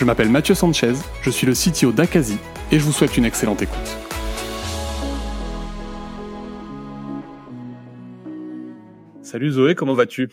[0.00, 2.38] Je m'appelle Mathieu Sanchez, je suis le CTO d'Akazi
[2.72, 3.76] et je vous souhaite une excellente écoute.
[9.20, 10.30] Salut Zoé, comment vas-tu?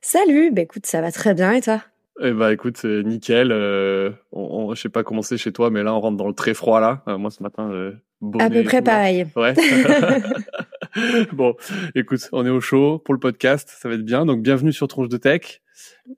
[0.00, 1.82] Salut, bah écoute, ça va très bien et toi?
[2.20, 3.50] Eh bah écoute, nickel.
[3.50, 6.34] Euh, on, je sais pas comment c'est chez toi, mais là on rentre dans le
[6.34, 7.02] très froid là.
[7.08, 7.90] Euh, moi ce matin, euh,
[8.38, 9.26] à peu près pareil.
[9.34, 9.54] Ouais.
[11.32, 11.56] bon,
[11.96, 14.26] écoute, on est au chaud pour le podcast, ça va être bien.
[14.26, 15.60] Donc bienvenue sur Tronche de Tech.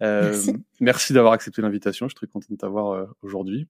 [0.02, 0.36] Euh,
[0.80, 2.06] merci, d'avoir accepté l'invitation.
[2.06, 3.68] Je suis très content de t'avoir euh, aujourd'hui.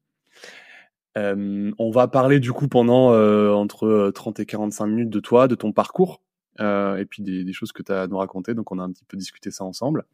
[1.16, 3.10] Euh, on va parler du coup pendant
[3.54, 6.22] entre 30 et 45 minutes de toi, de ton parcours,
[6.58, 8.54] et puis des, des choses que tu as à nous raconter.
[8.54, 10.04] Donc on a un petit peu discuté ça ensemble.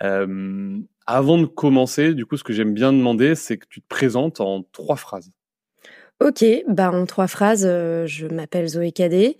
[0.00, 4.40] avant de commencer, du coup, ce que j'aime bien demander, c'est que tu te présentes
[4.40, 5.30] en trois phrases.
[6.24, 9.36] Ok, bah en trois phrases, euh, je m'appelle Zoé Cadet.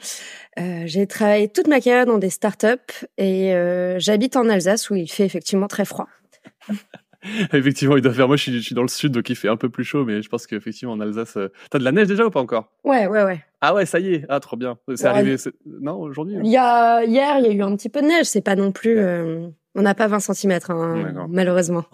[0.59, 4.95] Euh, j'ai travaillé toute ma carrière dans des startups et euh, j'habite en Alsace où
[4.95, 6.09] il fait effectivement très froid.
[7.55, 8.27] effectivement, il doit faire.
[8.27, 10.29] Moi, je suis, dans le sud, donc il fait un peu plus chaud, mais je
[10.29, 11.39] pense qu'effectivement en Alsace,
[11.71, 12.71] t'as de la neige déjà ou pas encore?
[12.85, 13.43] Ouais, ouais, ouais.
[13.63, 14.27] Ah ouais, ça y est.
[14.29, 14.77] Ah, trop bien.
[14.95, 15.37] C'est arrivé.
[15.65, 16.37] Non, aujourd'hui.
[16.45, 18.27] Il y a hier, il y a eu un petit peu de neige.
[18.27, 18.98] C'est pas non plus.
[19.75, 21.84] On n'a pas 20 cm, hein, malheureusement.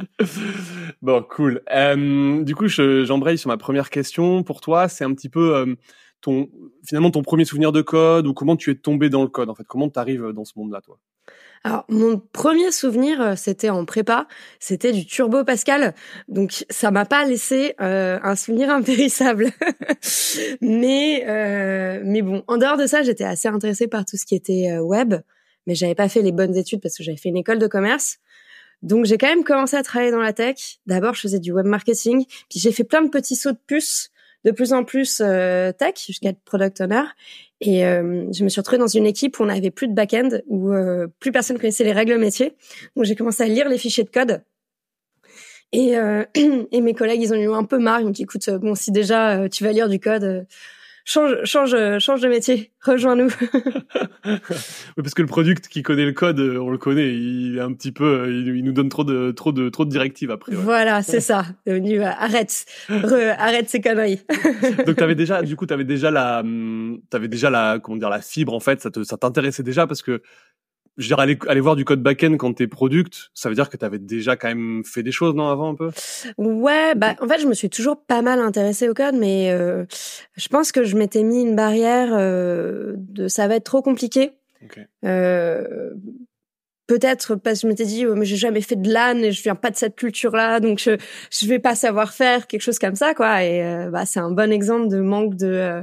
[1.02, 1.62] bon, cool.
[1.74, 4.42] Euh, du coup, j'embraye sur ma première question.
[4.42, 5.74] Pour toi, c'est un petit peu euh,
[6.20, 6.48] ton,
[6.86, 9.54] finalement, ton premier souvenir de code ou comment tu es tombé dans le code, en
[9.54, 9.64] fait?
[9.66, 10.98] Comment tu arrives dans ce monde-là, toi?
[11.64, 14.28] Alors, mon premier souvenir, euh, c'était en prépa,
[14.60, 15.94] c'était du Turbo Pascal.
[16.28, 19.50] Donc, ça m'a pas laissé euh, un souvenir impérissable.
[20.60, 24.36] mais, euh, mais bon, en dehors de ça, j'étais assez intéressée par tout ce qui
[24.36, 25.14] était web
[25.66, 28.18] mais j'avais pas fait les bonnes études parce que j'avais fait une école de commerce.
[28.82, 30.78] Donc j'ai quand même commencé à travailler dans la tech.
[30.86, 34.10] D'abord, je faisais du web marketing, puis j'ai fait plein de petits sauts de puce,
[34.44, 37.02] de plus en plus euh, tech jusqu'à être product owner.
[37.60, 40.28] Et euh, je me suis retrouvée dans une équipe où on n'avait plus de back-end,
[40.46, 42.54] où euh, plus personne connaissait les règles métiers.
[42.94, 44.42] Donc j'ai commencé à lire les fichiers de code.
[45.72, 45.94] Et,
[46.72, 48.00] et mes collègues, ils ont eu un peu marre.
[48.00, 50.46] Ils m'ont dit, écoute, bon, si déjà tu vas lire du code,
[51.06, 53.28] change, change, change de métier, rejoins-nous.
[54.24, 54.38] oui,
[54.96, 57.72] parce que le product qui connaît le code, euh, on le connaît, il est un
[57.72, 60.54] petit peu, euh, il, nous donne trop de, trop de, trop de directives après.
[60.54, 61.46] Voilà, c'est ça.
[61.66, 64.20] Devenu, arrête, arrête ces conneries.
[64.86, 68.20] Donc t'avais déjà, du coup, t'avais déjà la, hum, t'avais déjà la, comment dire, la
[68.20, 70.20] fibre en fait, ça te, ça t'intéressait déjà parce que
[70.96, 73.68] je veux dire, aller, aller voir du code back-end quand t'es product, ça veut dire
[73.68, 75.90] que t'avais déjà quand même fait des choses, non, avant un peu?
[76.38, 79.84] Ouais, bah en fait, je me suis toujours pas mal intéressée au code, mais euh,
[80.36, 84.32] je pense que je m'étais mis une barrière euh, de ça va être trop compliqué.
[85.04, 85.90] Euh,
[86.86, 89.42] Peut-être parce que je m'étais dit, oh, mais j'ai jamais fait de LAN et je
[89.42, 90.96] viens pas de cette culture-là, donc je
[91.32, 93.42] je vais pas savoir faire quelque chose comme ça, quoi.
[93.42, 95.82] Et euh, bah c'est un bon exemple de manque de euh,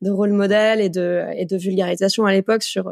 [0.00, 2.88] de rôle modèle et de et de vulgarisation à l'époque sur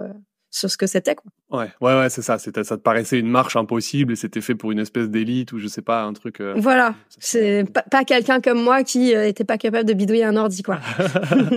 [0.52, 1.16] sur ce que c'était.
[1.16, 1.32] Quoi.
[1.50, 2.38] Ouais, ouais, ouais, c'est ça.
[2.38, 5.58] C'était, ça te paraissait une marche impossible et c'était fait pour une espèce d'élite ou
[5.58, 6.40] je sais pas, un truc.
[6.40, 10.24] Euh, voilà, c'est pas, pas quelqu'un comme moi qui euh, était pas capable de bidouiller
[10.24, 10.78] un ordi, quoi.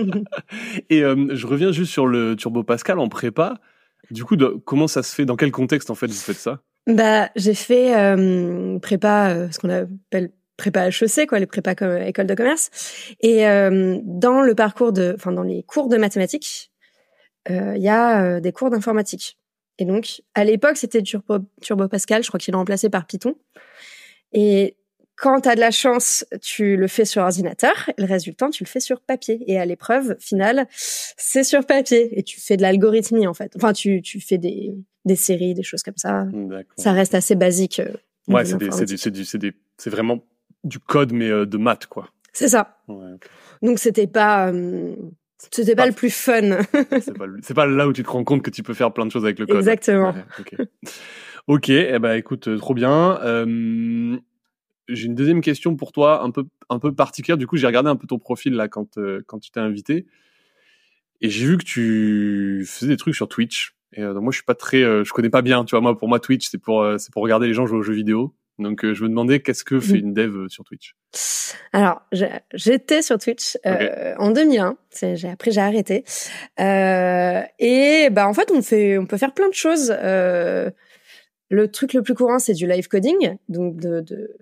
[0.90, 3.60] et euh, je reviens juste sur le Turbo Pascal en prépa.
[4.10, 5.26] Du coup, de, comment ça se fait?
[5.26, 6.60] Dans quel contexte en fait vous faites ça?
[6.86, 7.92] Bah, j'ai fait
[8.80, 12.70] prépa, ce qu'on appelle prépa HEC, quoi, les prépa comme école de commerce.
[13.20, 16.70] Et dans le parcours de, enfin dans les cours de mathématiques,
[17.48, 19.38] il y a des cours d'informatique.
[19.78, 22.22] Et donc, à l'époque, c'était Turbo, Turbo Pascal.
[22.22, 23.34] Je crois qu'il est remplacé par Python.
[24.32, 24.76] Et
[25.16, 27.90] quand tu as de la chance, tu le fais sur ordinateur.
[27.96, 29.42] Et le résultat, tu le fais sur papier.
[29.46, 32.18] Et à l'épreuve finale, c'est sur papier.
[32.18, 33.52] Et tu fais de l'algorithmie, en fait.
[33.56, 34.74] Enfin, tu, tu fais des,
[35.04, 36.26] des séries, des choses comme ça.
[36.76, 37.80] Ça reste assez basique.
[37.80, 37.92] Euh,
[38.28, 40.24] ouais, c'est c'est c'est vraiment
[40.64, 42.08] du code, mais euh, de maths, quoi.
[42.32, 42.78] C'est ça.
[42.88, 43.14] Ouais,
[43.60, 44.50] Donc, c'était pas...
[44.50, 44.96] Euh,
[45.38, 46.58] c'était pas, pas, le plus fun.
[47.42, 49.24] c'est pas, là où tu te rends compte que tu peux faire plein de choses
[49.24, 49.56] avec le code.
[49.56, 50.14] Exactement.
[51.46, 53.20] ok, eh ben écoute, euh, trop bien.
[53.22, 54.16] Euh,
[54.88, 57.36] j'ai une deuxième question pour toi, un peu un peu particulière.
[57.36, 60.06] Du coup, j'ai regardé un peu ton profil là quand euh, quand tu t'es invité,
[61.20, 63.74] et j'ai vu que tu faisais des trucs sur Twitch.
[63.92, 65.64] Et moi, je suis pas très, je connais pas bien.
[65.64, 67.82] Tu vois, moi pour moi Twitch, c'est pour c'est pour regarder les gens jouer aux
[67.82, 68.34] jeux vidéo.
[68.58, 70.94] Donc, euh, je me demandais qu'est-ce que fait une dev euh, sur Twitch
[71.72, 72.02] Alors,
[72.54, 74.76] j'étais sur Twitch euh, en 2001.
[75.14, 76.04] J'ai après j'ai arrêté.
[76.58, 79.94] Euh, et bah en fait, on fait, on peut faire plein de choses.
[79.98, 80.70] Euh,
[81.50, 83.36] le truc le plus courant, c'est du live coding.
[83.48, 84.36] Donc, de, de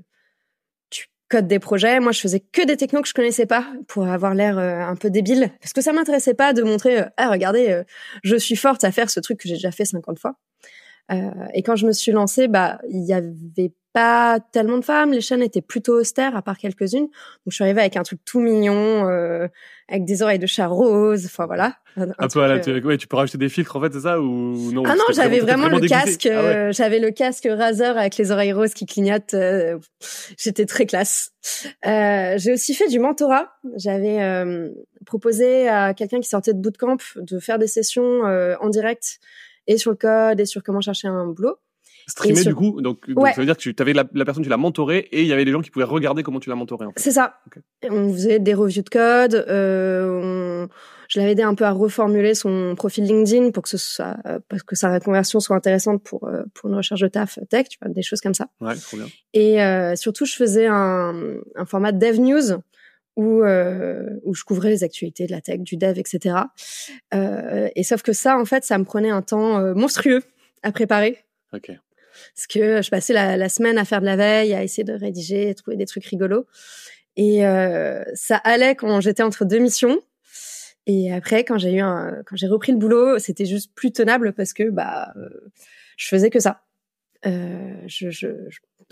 [0.90, 1.98] tu code des projets.
[1.98, 4.94] Moi, je faisais que des technos que je connaissais pas pour avoir l'air euh, un
[4.94, 7.82] peu débile, parce que ça m'intéressait pas de montrer, ah regardez,
[8.22, 10.36] je suis forte à faire ce truc que j'ai déjà fait 50 fois.
[11.52, 15.22] et quand je me suis lancée, bah il y avait pas tellement de femmes, les
[15.22, 17.06] chaînes étaient plutôt austères à part quelques-unes.
[17.06, 19.08] Donc je suis arrivée avec un truc tout mignon,
[19.88, 21.76] avec des oreilles de chat rose, enfin voilà.
[21.96, 24.20] Un, peu à la euh, ouais, tu peux rajouter des filtres en fait, c'est ça
[24.20, 28.16] ou non Ah non, j'avais vraiment, le casque, ah euh, j'avais le casque Razer avec
[28.16, 29.34] les oreilles roses qui clignotent.
[29.34, 29.78] Euh,
[30.36, 31.32] j'étais très classe.
[31.84, 33.52] j'ai aussi fait du mentorat.
[33.76, 34.44] J'avais
[35.06, 39.20] proposé à quelqu'un qui sortait de bootcamp de faire des sessions en direct
[39.66, 41.56] et sur le code et sur comment chercher un boulot.
[42.06, 45.08] Streamer du coup, donc, ça veut dire que tu avais la, personne, tu l'as mentoré
[45.10, 46.50] et il y avait des gens qui pouvaient regarder comment tu.
[46.52, 46.84] En fait.
[46.96, 47.40] C'est ça.
[47.90, 49.34] On faisait des reviews de code.
[49.48, 50.68] Euh, on...
[51.08, 54.16] Je l'avais aidé un peu à reformuler son profil LinkedIn pour que ce soit,
[54.48, 57.78] parce que sa conversion soit intéressante pour euh, pour une recherche de taf tech, tu
[57.80, 58.48] vois, des choses comme ça.
[58.60, 59.06] Ouais, trop bien.
[59.34, 61.14] Et euh, surtout, je faisais un,
[61.56, 62.58] un format dev news
[63.16, 66.36] où euh, où je couvrais les actualités de la tech, du dev, etc.
[67.12, 70.22] Euh, et sauf que ça, en fait, ça me prenait un temps euh, monstrueux
[70.62, 71.18] à préparer.
[72.34, 75.54] Parce que je passais la, semaine à faire de la veille, à essayer de rédiger,
[75.54, 76.46] trouver des trucs rigolos.
[77.16, 80.00] Et euh, ça allait quand j'étais entre deux missions.
[80.86, 84.52] Et après, quand j'ai eu quand j'ai repris le boulot, c'était juste plus tenable parce
[84.52, 85.28] que bah, euh,
[85.96, 86.62] je faisais que ça.
[87.26, 87.86] Euh,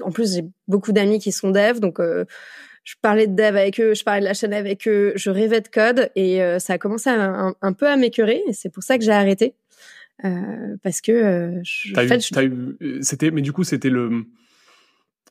[0.00, 3.92] en plus, j'ai beaucoup d'amis qui sont devs, donc je parlais de dev avec eux,
[3.94, 7.10] je parlais de la chaîne avec eux, je rêvais de code et ça a commencé
[7.10, 8.42] un, peu à m'écœurer.
[8.52, 9.54] C'est pour ça que j'ai arrêté.
[10.24, 14.24] Euh, parce que euh, je, en fait, euh, c'était mais du coup c'était le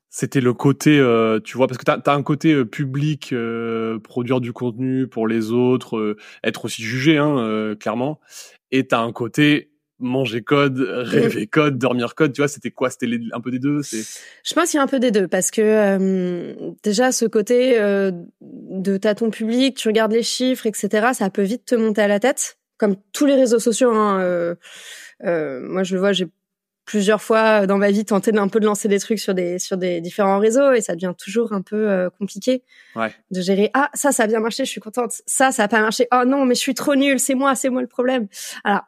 [0.09, 3.33] c'était le côté euh, tu vois parce que tu as, un côté public
[4.03, 8.19] produire du contenu pour les autres être aussi jugé hein, clairement
[8.71, 9.69] et tu as un côté
[9.99, 12.89] manger code, rêver code, dormir code, tu vois, c'était quoi?
[12.89, 13.81] C'était un peu des deux.
[13.83, 18.97] Je pense qu'il y a un peu des deux, parce que déjà, ce côté de
[18.97, 22.19] t'as ton public, tu regardes les chiffres, etc., ça peut vite te monter à la
[22.19, 23.91] tête comme tous les réseaux sociaux.
[23.91, 24.55] Hein, euh,
[25.23, 26.27] euh, moi, je le vois, j'ai
[26.83, 29.77] plusieurs fois dans ma vie tenté d'un peu de lancer des trucs sur des sur
[29.77, 32.63] des différents réseaux et ça devient toujours un peu euh, compliqué
[32.95, 33.13] ouais.
[33.29, 35.79] de gérer ah ça ça a bien marché je suis contente ça ça a pas
[35.79, 38.27] marché oh non mais je suis trop nulle c'est moi c'est moi le problème
[38.63, 38.81] alors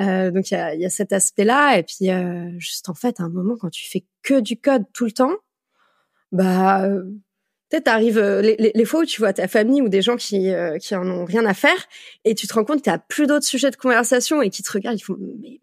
[0.00, 2.94] euh, donc il y a, y a cet aspect là et puis euh, juste en
[2.94, 5.36] fait à un moment quand tu fais que du code tout le temps
[6.32, 6.88] bah
[7.68, 10.50] peut-être arrive euh, les, les, fois où tu vois ta famille ou des gens qui
[10.50, 11.86] euh, qui en ont rien à faire
[12.24, 14.70] et tu te rends compte que tu plus d'autres sujets de conversation et qui te
[14.70, 15.60] regardent ils font mais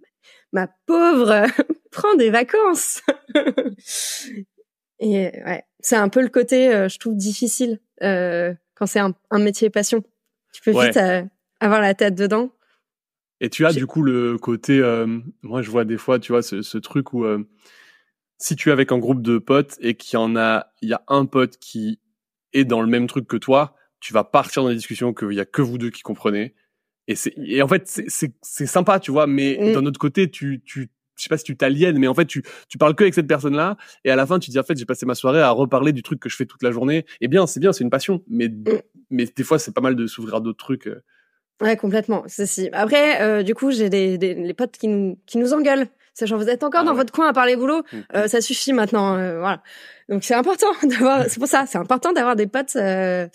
[0.51, 1.45] ma pauvre
[1.91, 3.01] prends des vacances.
[4.99, 9.39] Et ouais c'est un peu le côté euh, je trouve difficile quand c'est un, un,
[9.39, 10.03] métier passion.
[10.53, 10.99] Tu peux vite
[11.61, 12.51] avoir la tête dedans.
[13.39, 14.81] Et tu as du coup le côté
[15.41, 17.25] moi je vois des fois tu vois ce, ce truc où
[18.43, 20.93] si tu es avec un groupe de potes et qu'il y en a, il y
[20.93, 22.01] a un pote qui
[22.51, 25.39] est dans le même truc que toi, tu vas partir dans la discussion qu'il y
[25.39, 26.53] a que vous deux qui comprenez.
[27.07, 29.73] Et c'est, et en fait, c'est, sympa, tu vois, mais mm.
[29.73, 32.43] d'un autre côté, tu, tu, je sais pas si tu t'aliènes, mais en fait, tu,
[32.67, 34.85] tu parles que avec cette personne-là, et à la fin, tu dis, en fait, j'ai
[34.85, 37.05] passé ma soirée à reparler du truc que je fais toute la journée.
[37.21, 38.81] Et bien, c'est bien, c'est une passion, mais, mm.
[39.09, 40.87] mais des fois, c'est pas mal de s'ouvrir à d'autres trucs.
[40.87, 41.01] Euh.
[41.61, 42.25] Ouais, complètement.
[42.27, 42.67] C'est si.
[42.73, 45.87] Après, euh, du coup, j'ai des, des, des potes qui nous, qui nous engueulent
[46.21, 47.97] genre vous êtes encore ah dans votre coin à parler boulot, mmh.
[48.15, 49.61] euh, ça suffit maintenant, euh, voilà.
[50.09, 53.27] Donc c'est important d'avoir, c'est pour ça, c'est important d'avoir des potes euh,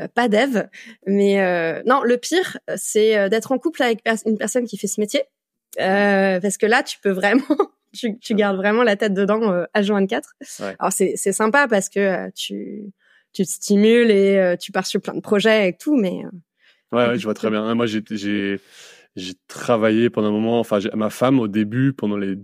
[0.00, 0.64] euh pas dev,
[1.06, 5.00] mais euh, non, le pire c'est d'être en couple avec une personne qui fait ce
[5.00, 5.22] métier,
[5.76, 7.44] parce que là tu peux vraiment,
[7.94, 10.28] tu, tu gardes vraiment la tête dedans à 24
[10.60, 10.76] ouais.
[10.78, 12.92] Alors c'est c'est sympa parce que tu
[13.32, 16.22] tu te stimules et tu pars sur plein de projets et tout, mais
[16.92, 17.74] ouais, ouais je vois très bien.
[17.74, 18.60] Moi j'ai j'ai
[19.20, 22.36] j'ai travaillé pendant un moment, enfin, ma femme, au début, pendant les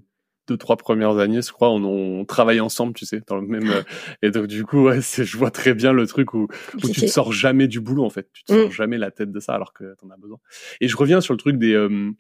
[0.47, 3.69] deux, trois premières années, je crois, on, on travaillait ensemble, tu sais, dans le même,
[3.69, 3.83] euh,
[4.23, 7.07] et donc, du coup, ouais, je vois très bien le truc où, où tu te
[7.07, 8.29] sors jamais du boulot, en fait.
[8.33, 8.73] Tu te sors mm.
[8.73, 10.39] jamais la tête de ça, alors que t'en as besoin.
[10.81, 12.11] Et je reviens sur le truc des, euh,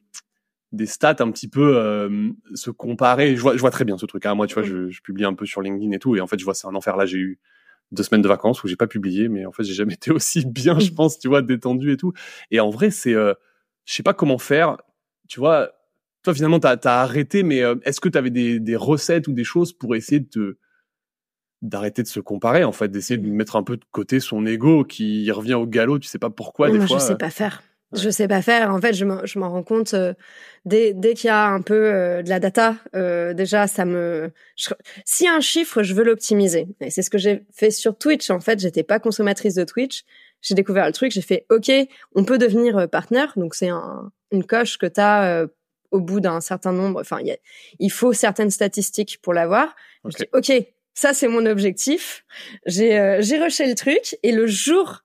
[0.73, 3.37] des stats un petit peu euh, se comparer.
[3.37, 4.27] Je vois, je vois très bien ce truc.
[4.27, 4.35] Hein.
[4.35, 4.67] Moi, tu vois, mm.
[4.67, 6.67] je, je, publie un peu sur LinkedIn et tout, et en fait, je vois c'est
[6.67, 6.97] un enfer.
[6.97, 7.39] Là, j'ai eu
[7.93, 10.45] deux semaines de vacances où j'ai pas publié, mais en fait, j'ai jamais été aussi
[10.45, 10.95] bien, je mm.
[10.95, 12.13] pense, tu vois, détendu et tout.
[12.51, 13.15] Et en vrai, c'est
[13.87, 14.77] je sais pas comment faire.
[15.29, 15.71] Tu vois,
[16.23, 19.33] toi finalement t'as as arrêté, mais euh, est-ce que tu avais des, des, recettes ou
[19.33, 20.59] des choses pour essayer de
[21.63, 24.85] d'arrêter de se comparer en fait, d'essayer de mettre un peu de côté son ego
[24.85, 26.99] qui revient au galop, tu sais pas pourquoi des moi, fois.
[26.99, 27.63] Je sais pas faire.
[27.93, 28.75] Je sais pas faire.
[28.75, 29.05] En fait, je
[29.39, 30.13] m'en rends compte euh,
[30.65, 32.77] dès, dès qu'il y a un peu euh, de la data.
[32.93, 34.33] déjà, ça me.
[35.21, 36.67] Y a un chiffre, je veux l'optimiser.
[36.81, 38.29] Et c'est ce que j'ai fait sur Twitch.
[38.31, 40.05] En fait, j'étais pas consommatrice de Twitch
[40.47, 41.71] j'ai découvert le truc, j'ai fait OK,
[42.15, 43.33] on peut devenir euh, partenaire.
[43.37, 45.47] Donc c'est un, une coche que tu as euh,
[45.91, 47.01] au bout d'un certain nombre.
[47.01, 47.19] Enfin,
[47.81, 49.75] il faut certaines statistiques pour l'avoir.
[50.33, 50.53] OK,
[50.95, 52.25] ça c'est mon objectif.
[52.65, 55.03] J'ai euh, j'ai rushé le truc et le jour,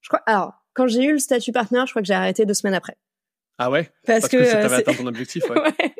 [0.00, 0.22] je crois.
[0.26, 2.96] Alors quand j'ai eu le statut partenaire, je crois que j'ai arrêté deux semaines après.
[3.58, 3.88] Ah ouais?
[4.06, 5.44] Parce, que, tu avais atteint ton objectif.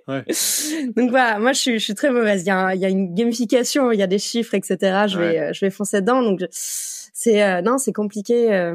[0.06, 0.24] Ouais.
[0.26, 0.92] ouais.
[0.96, 2.42] Donc voilà, moi je suis, je suis très mauvaise.
[2.42, 5.06] Il y, a, il y a une gamification, il y a des chiffres, etc.
[5.08, 6.20] Je vais, je vais foncer dedans.
[6.20, 8.72] Donc c'est non, c'est compliqué.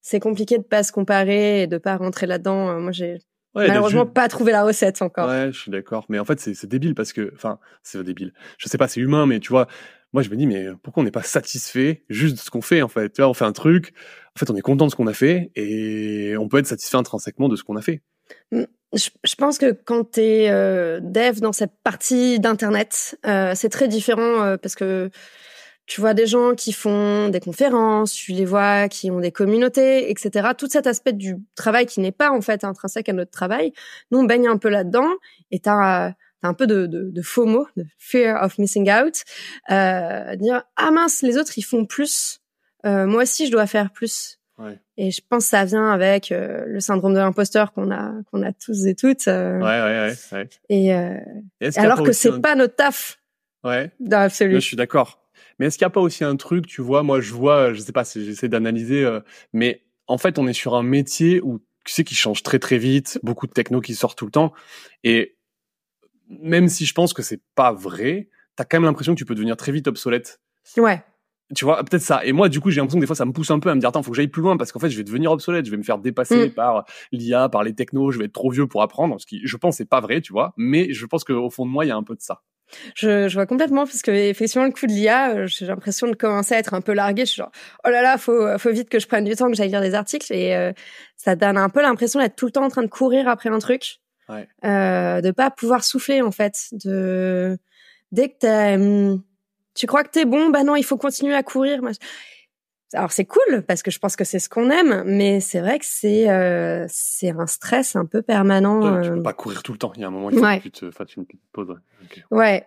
[0.00, 2.78] c'est compliqué de pas se comparer et de pas rentrer là-dedans.
[2.78, 3.18] Moi j'ai
[3.54, 5.28] Ouais, Malheureusement, pas trouvé la recette encore.
[5.28, 6.06] Ouais, je suis d'accord.
[6.08, 8.32] Mais en fait, c'est débile parce que, enfin, c'est débile.
[8.56, 9.66] Je sais pas, c'est humain, mais tu vois,
[10.14, 12.80] moi, je me dis, mais pourquoi on n'est pas satisfait juste de ce qu'on fait,
[12.80, 13.10] en fait?
[13.10, 13.92] Tu vois, on fait un truc,
[14.36, 16.96] en fait, on est content de ce qu'on a fait et on peut être satisfait
[16.96, 18.02] intrinsèquement de ce qu'on a fait.
[18.50, 18.62] Mmh,
[18.94, 23.88] je, pense que quand tu es euh, dev dans cette partie d'Internet, euh, c'est très
[23.88, 25.10] différent euh, parce que
[25.86, 30.10] tu vois des gens qui font des conférences, tu les vois qui ont des communautés,
[30.10, 30.50] etc.
[30.56, 33.72] Tout cet aspect du travail qui n'est pas en fait intrinsèque à notre travail,
[34.10, 35.08] nous on baigne un peu là-dedans
[35.50, 36.08] et t'as
[36.42, 39.22] as un peu de, de, de FOMO, de fear of missing out,
[39.70, 42.40] euh, dire ah mince les autres ils font plus,
[42.86, 44.38] euh, moi aussi je dois faire plus.
[44.58, 44.78] Ouais.
[44.96, 48.42] Et je pense que ça vient avec euh, le syndrome de l'imposteur qu'on a qu'on
[48.42, 49.28] a tous et toutes.
[49.28, 50.38] Euh, ouais ouais ouais.
[50.38, 50.48] ouais.
[50.68, 51.18] Et, euh,
[51.76, 53.18] alors que c'est pas notre taf.
[53.64, 53.90] Ouais.
[54.00, 54.54] Dans l'absolu.
[54.54, 55.20] Je suis d'accord.
[55.58, 57.80] Mais est-ce qu'il n'y a pas aussi un truc, tu vois, moi je vois, je
[57.80, 59.08] sais pas, j'essaie d'analyser,
[59.52, 62.78] mais en fait on est sur un métier où tu sais qui change très très
[62.78, 64.52] vite, beaucoup de techno qui sortent tout le temps,
[65.04, 65.36] et
[66.28, 69.34] même si je pense que c'est pas vrai, t'as quand même l'impression que tu peux
[69.34, 70.40] devenir très vite obsolète.
[70.76, 71.02] Ouais.
[71.54, 72.24] Tu vois, peut-être ça.
[72.24, 73.74] Et moi, du coup, j'ai l'impression que des fois, ça me pousse un peu à
[73.74, 75.66] me dire, attends, faut que j'aille plus loin parce qu'en fait, je vais devenir obsolète,
[75.66, 76.54] je vais me faire dépasser mm.
[76.54, 79.20] par l'IA, par les technos, je vais être trop vieux pour apprendre.
[79.20, 80.54] Ce qui, je pense, c'est pas vrai, tu vois.
[80.56, 82.42] Mais je pense qu'au fond de moi, il y a un peu de ça.
[82.94, 86.14] Je, je vois complètement parce que effectivement le coup de l'IA, euh, j'ai l'impression de
[86.14, 87.26] commencer à être un peu largué.
[87.26, 87.52] Je suis genre
[87.84, 89.94] oh là là, faut faut vite que je prenne du temps, que j'aille lire des
[89.94, 90.72] articles et euh,
[91.16, 93.58] ça donne un peu l'impression d'être tout le temps en train de courir après un
[93.58, 94.48] truc, ouais.
[94.64, 96.68] euh, de pas pouvoir souffler en fait.
[96.72, 97.58] De
[98.10, 99.22] dès que t'es, hum,
[99.74, 101.80] tu crois que t'es bon, bah non, il faut continuer à courir.
[102.94, 105.78] Alors c'est cool parce que je pense que c'est ce qu'on aime, mais c'est vrai
[105.78, 109.00] que c'est euh, c'est un stress un peu permanent.
[109.02, 109.22] Tu peux euh.
[109.22, 109.92] pas courir tout le temps.
[109.96, 111.74] Il y a un moment il faut que tu te fasses une petite pause.
[112.30, 112.66] Ouais.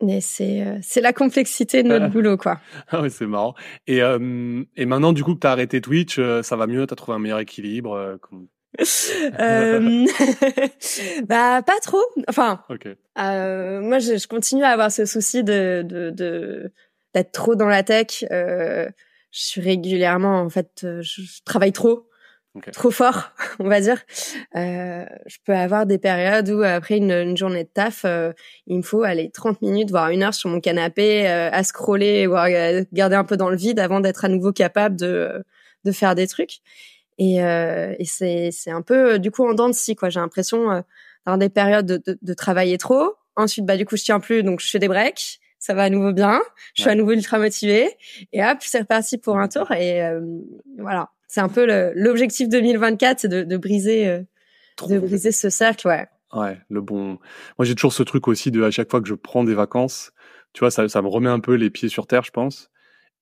[0.00, 2.60] Mais c'est euh, c'est la complexité de notre boulot quoi.
[2.88, 3.54] ah ouais c'est marrant.
[3.86, 7.16] Et euh, et maintenant du coup que t'as arrêté Twitch, ça va mieux, t'as trouvé
[7.16, 8.18] un meilleur équilibre.
[9.40, 10.06] euh,
[11.26, 12.04] bah pas trop.
[12.28, 12.94] Enfin, okay.
[13.18, 16.72] euh, moi je, je, continue à avoir ce souci de de
[17.14, 18.24] d'être trop dans la tech.
[18.30, 18.88] Euh,
[19.30, 22.08] je suis régulièrement, en fait, euh, je, travaille trop,
[22.72, 24.02] trop fort, on va dire.
[24.56, 28.32] Euh, je peux avoir des périodes où après une, une journée de taf, euh,
[28.66, 32.26] il me faut aller 30 minutes, voire une heure sur mon canapé euh, à scroller,
[32.26, 32.48] voire
[32.92, 35.44] garder un peu dans le vide avant d'être à nouveau capable de
[35.84, 36.58] de faire des trucs.
[37.18, 40.08] Et, et c'est c'est un peu du coup en dents de scie quoi.
[40.08, 40.66] J'ai l'impression
[41.26, 43.14] d'avoir des périodes de, de, de travailler trop.
[43.34, 45.90] Ensuite, bah du coup, je tiens plus, donc je fais des breaks ça va à
[45.90, 46.40] nouveau bien,
[46.74, 47.90] je suis à nouveau ultra motivée
[48.32, 50.20] et hop, c'est reparti pour un tour et euh,
[50.78, 54.22] voilà, c'est un peu l'objectif 2024, c'est de, de briser euh,
[54.88, 56.06] de briser ce cercle, ouais.
[56.32, 57.18] Ouais, le bon.
[57.58, 60.12] Moi, j'ai toujours ce truc aussi de à chaque fois que je prends des vacances,
[60.52, 62.70] tu vois, ça, ça me remet un peu les pieds sur terre, je pense,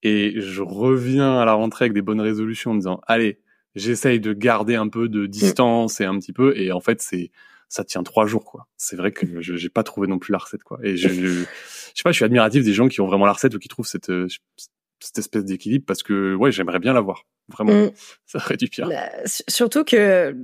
[0.02, 3.40] et je reviens à la rentrée avec des bonnes résolutions en disant, allez,
[3.76, 7.30] j'essaye de garder un peu de distance et un petit peu, et en fait, c'est
[7.68, 8.68] ça tient trois jours quoi.
[8.76, 10.78] C'est vrai que je j'ai pas trouvé non plus la recette quoi.
[10.82, 11.44] Et je, je, je
[11.94, 13.86] sais pas, je suis admiratif des gens qui ont vraiment la recette ou qui trouvent
[13.86, 14.28] cette euh,
[15.00, 17.24] cette espèce d'équilibre parce que ouais, j'aimerais bien l'avoir.
[17.48, 17.90] Vraiment, mm.
[18.26, 18.88] ça ferait du pire.
[18.88, 20.36] Bah, surtout que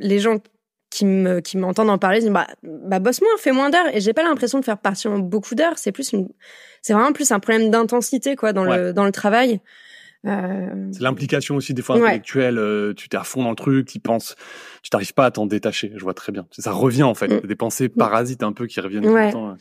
[0.00, 0.38] les gens
[0.90, 4.00] qui me qui m'entendent en parler disent bah bah bosse moins, fais moins d'heures et
[4.00, 6.28] j'ai pas l'impression de faire partir beaucoup d'heures, c'est plus une
[6.80, 9.60] c'est vraiment plus un problème d'intensité quoi dans le dans le travail.
[10.28, 10.88] Euh...
[10.92, 12.58] C'est l'implication aussi des fois intellectuelle.
[12.58, 14.36] Euh, tu t'es à fond dans le truc, tu penses,
[14.82, 15.92] tu t'arrives pas à t'en détacher.
[15.96, 16.46] Je vois très bien.
[16.52, 17.46] Ça revient en fait, mm.
[17.46, 17.98] des pensées mm.
[17.98, 19.56] parasites un peu qui reviennent tout le temps.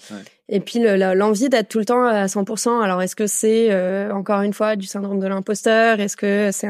[0.49, 2.81] Et puis l'envie d'être tout le temps à 100%.
[2.81, 5.99] Alors est-ce que c'est euh, encore une fois du syndrome de l'imposteur?
[5.99, 6.69] Est-ce que c'est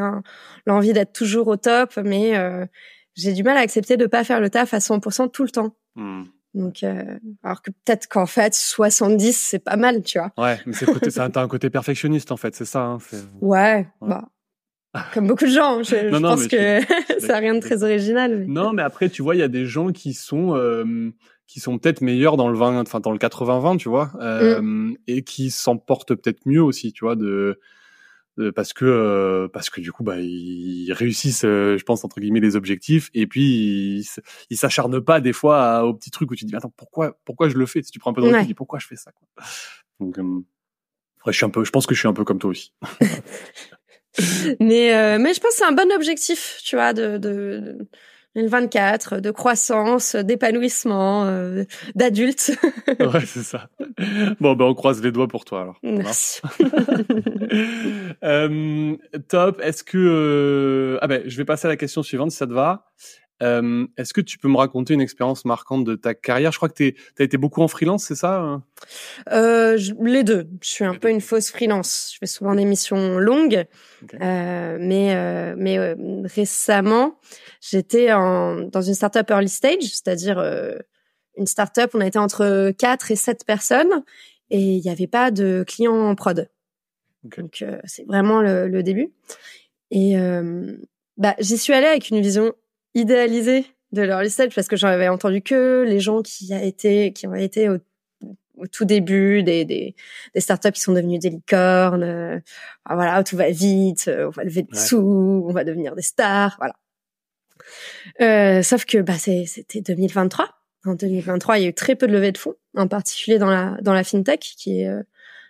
[0.65, 1.97] l'envie d'être toujours au top?
[2.03, 2.65] Mais euh,
[3.15, 5.75] j'ai du mal à accepter de pas faire le taf à 100% tout le temps.
[5.95, 6.23] Mm.
[6.53, 7.03] Donc, euh,
[7.43, 10.31] alors que peut-être qu'en fait, 70, c'est pas mal, tu vois.
[10.37, 12.81] Ouais, mais c'est t'as un côté perfectionniste, en fait, c'est ça.
[12.81, 12.97] Hein,
[13.41, 14.29] ouais, bah.
[15.13, 16.81] Comme beaucoup de gens, je, je pense que
[17.19, 18.39] ça n'a rien de très original.
[18.39, 18.45] Mais...
[18.47, 21.11] Non, mais après, tu vois, il y a des gens qui sont euh,
[21.47, 24.97] qui sont peut-être meilleurs dans le 20, enfin dans le 80-20, tu vois, euh, mm.
[25.07, 27.59] et qui s'en portent peut-être mieux aussi, tu vois, de euh,
[28.55, 32.39] parce que euh, parce que du coup bah ils réussissent euh, je pense entre guillemets
[32.39, 34.07] des objectifs et puis
[34.49, 37.49] ils, s'acharnent pas des fois aux petits trucs où tu te dis attends pourquoi pourquoi
[37.49, 37.81] je le fais?
[37.81, 39.27] Si tu prends un peu de recul tu dis pourquoi je fais ça quoi?
[39.99, 40.17] donc
[41.25, 42.73] je suis un peu je pense que je suis un peu comme toi aussi.
[44.59, 47.77] Mais mais je pense que c'est un bon objectif tu vois de, de,
[48.37, 51.25] 2024 de croissance d'épanouissement
[51.95, 52.51] d'adulte
[52.99, 53.69] ouais c'est ça
[54.39, 55.79] bon, ben on croise les doigts pour toi alors.
[55.83, 56.41] Merci.
[58.23, 58.95] euh,
[59.27, 59.61] top.
[59.61, 60.99] Est-ce que euh...
[61.01, 62.85] ah ben je vais passer à la question suivante si ça te va.
[63.43, 66.51] Euh, Est-ce que tu peux me raconter une expérience marquante de ta carrière?
[66.51, 68.63] Je crois que tu as été beaucoup en freelance, c'est ça hein?
[69.31, 70.47] Euh, je, Les deux.
[70.61, 72.11] Je suis un peu une fausse freelance.
[72.13, 73.65] Je fais souvent des missions longues,
[74.03, 74.17] okay.
[74.21, 77.19] euh, mais euh, mais euh, récemment,
[77.69, 80.77] j'étais dans une startup early stage, c'est-à-dire euh,
[81.35, 81.91] une startup.
[81.93, 84.03] On a été entre 4 et 7 personnes
[84.49, 86.49] et il n'y avait pas de clients en prod.
[87.25, 87.41] Okay.
[87.41, 89.11] Donc c'est vraiment le, le, début.
[89.91, 90.15] Et
[91.17, 92.53] bah, j'y suis allée avec une vision
[92.93, 97.13] idéalisé de leur stage parce que j'en avais entendu que les gens qui a été
[97.13, 97.77] qui ont été au,
[98.57, 99.95] au tout début des, des,
[100.33, 102.39] des startups qui sont devenues des licornes euh,
[102.89, 104.85] voilà tout va vite on va lever des ouais.
[104.85, 106.75] sous on va devenir des stars voilà
[108.21, 110.49] euh, sauf que bah c'était 2023
[110.85, 113.49] en 2023 il y a eu très peu de levées de fonds en particulier dans
[113.49, 115.03] la dans la fintech qui est euh,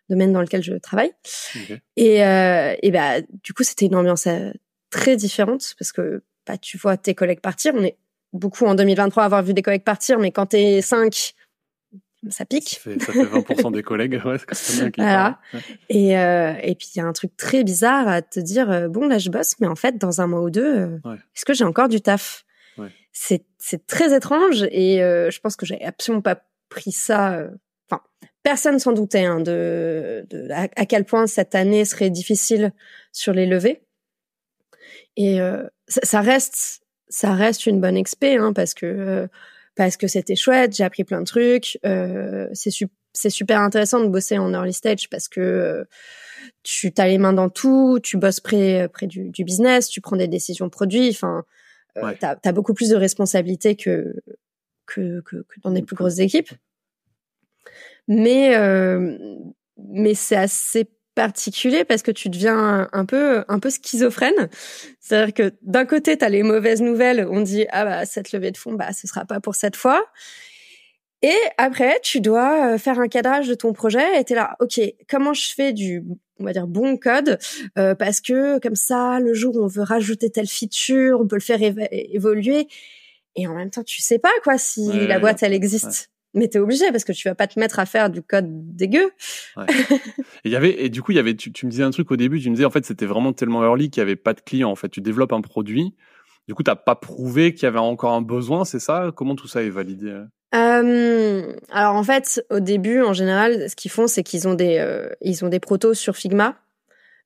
[0.09, 1.11] domaine dans lequel je travaille
[1.55, 1.81] okay.
[1.95, 4.51] et euh, et bah du coup c'était une ambiance euh,
[4.89, 7.73] très différente parce que bah, tu vois tes collègues partir.
[7.75, 7.97] On est
[8.33, 11.33] beaucoup en 2023 à avoir vu des collègues partir, mais quand t'es 5,
[12.31, 12.69] ça pique.
[12.69, 15.39] Ça fait, ça fait 20% des collègues, ouais, c'est bien Voilà.
[15.53, 15.59] Ouais.
[15.89, 18.87] Et, euh, et puis, il y a un truc très bizarre à te dire, euh,
[18.87, 21.15] bon, là, je bosse, mais en fait, dans un mois ou deux, euh, ouais.
[21.15, 22.43] est-ce que j'ai encore du taf?
[23.11, 27.47] C'est c'est très étrange et euh, je pense que j'ai absolument pas pris ça...
[27.89, 28.03] Enfin,
[28.43, 32.73] personne s'en doutait hein, de, de à, à, quel point cette année serait difficile
[33.11, 33.81] sur les levées.
[35.17, 39.27] Et euh, ça, ça, reste, ça reste une bonne expé, hein, parce que euh,
[39.77, 40.75] parce que c'était chouette.
[40.75, 41.79] J'ai appris plein de trucs.
[41.85, 45.83] Euh, c'est su c'est super intéressant de bosser en early stage parce que euh,
[46.63, 50.17] tu as les mains dans tout, tu bosses près près du, du business, tu prends
[50.17, 51.09] des décisions produits.
[51.09, 51.43] Enfin,
[51.95, 52.15] ouais.
[52.19, 54.13] t'as as beaucoup plus de responsabilités que
[54.85, 56.51] que, que, que dans des plus grosses équipes.
[58.07, 58.55] Mais
[59.77, 64.49] mais c'est assez particulier parce que tu deviens un peu un peu schizophrène.
[64.99, 68.51] C'est-à-dire que d'un côté, tu as les mauvaises nouvelles, on dit ah bah cette levée
[68.51, 70.05] de fonds bah ce sera pas pour cette fois.
[71.23, 74.79] Et après, tu dois faire un cadrage de ton projet et tu es là OK,
[75.09, 76.03] comment je fais du
[76.39, 77.39] on va dire bon code
[77.79, 81.37] euh, parce que comme ça le jour où on veut rajouter telle feature, on peut
[81.37, 81.59] le faire
[81.91, 82.67] évoluer
[83.35, 86.16] et en même temps, tu sais pas quoi si ouais, la boîte elle ouais.
[86.33, 89.11] Mais t'es obligé parce que tu vas pas te mettre à faire du code dégueu.
[89.55, 89.65] Ouais.
[90.45, 92.11] et y avait et du coup il y avait tu, tu, me disais un truc
[92.11, 94.33] au début, tu me disais en fait c'était vraiment tellement early qu'il y avait pas
[94.33, 95.95] de clients en fait, tu développes un produit.
[96.47, 99.11] Du coup, t'as pas prouvé qu'il y avait encore un besoin, c'est ça?
[99.13, 100.23] Comment tout ça est validé?
[100.55, 104.77] Euh, Alors en fait, au début, en général, ce qu'ils font, c'est qu'ils ont des
[104.77, 106.55] euh, ils ont des protos sur Figma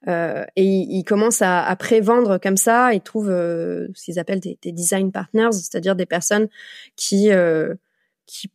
[0.07, 2.95] euh, et ils, ils, commencent à, à pré-vendre comme ça.
[2.95, 6.47] Ils trouvent ce qu'ils appellent des, des, design partners, c'est-à-dire des personnes
[6.95, 7.29] qui
[8.25, 8.51] qui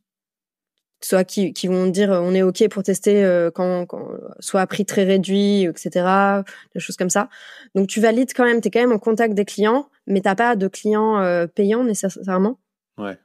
[1.01, 4.09] soit qui, qui vont dire on est ok pour tester euh, quand, quand
[4.41, 6.43] soit à prix très réduit etc
[6.75, 7.29] des choses comme ça
[7.75, 10.35] donc tu valides quand même tu es quand même en contact des clients mais t'as
[10.35, 12.59] pas de clients euh, payants nécessairement
[12.99, 13.19] ouais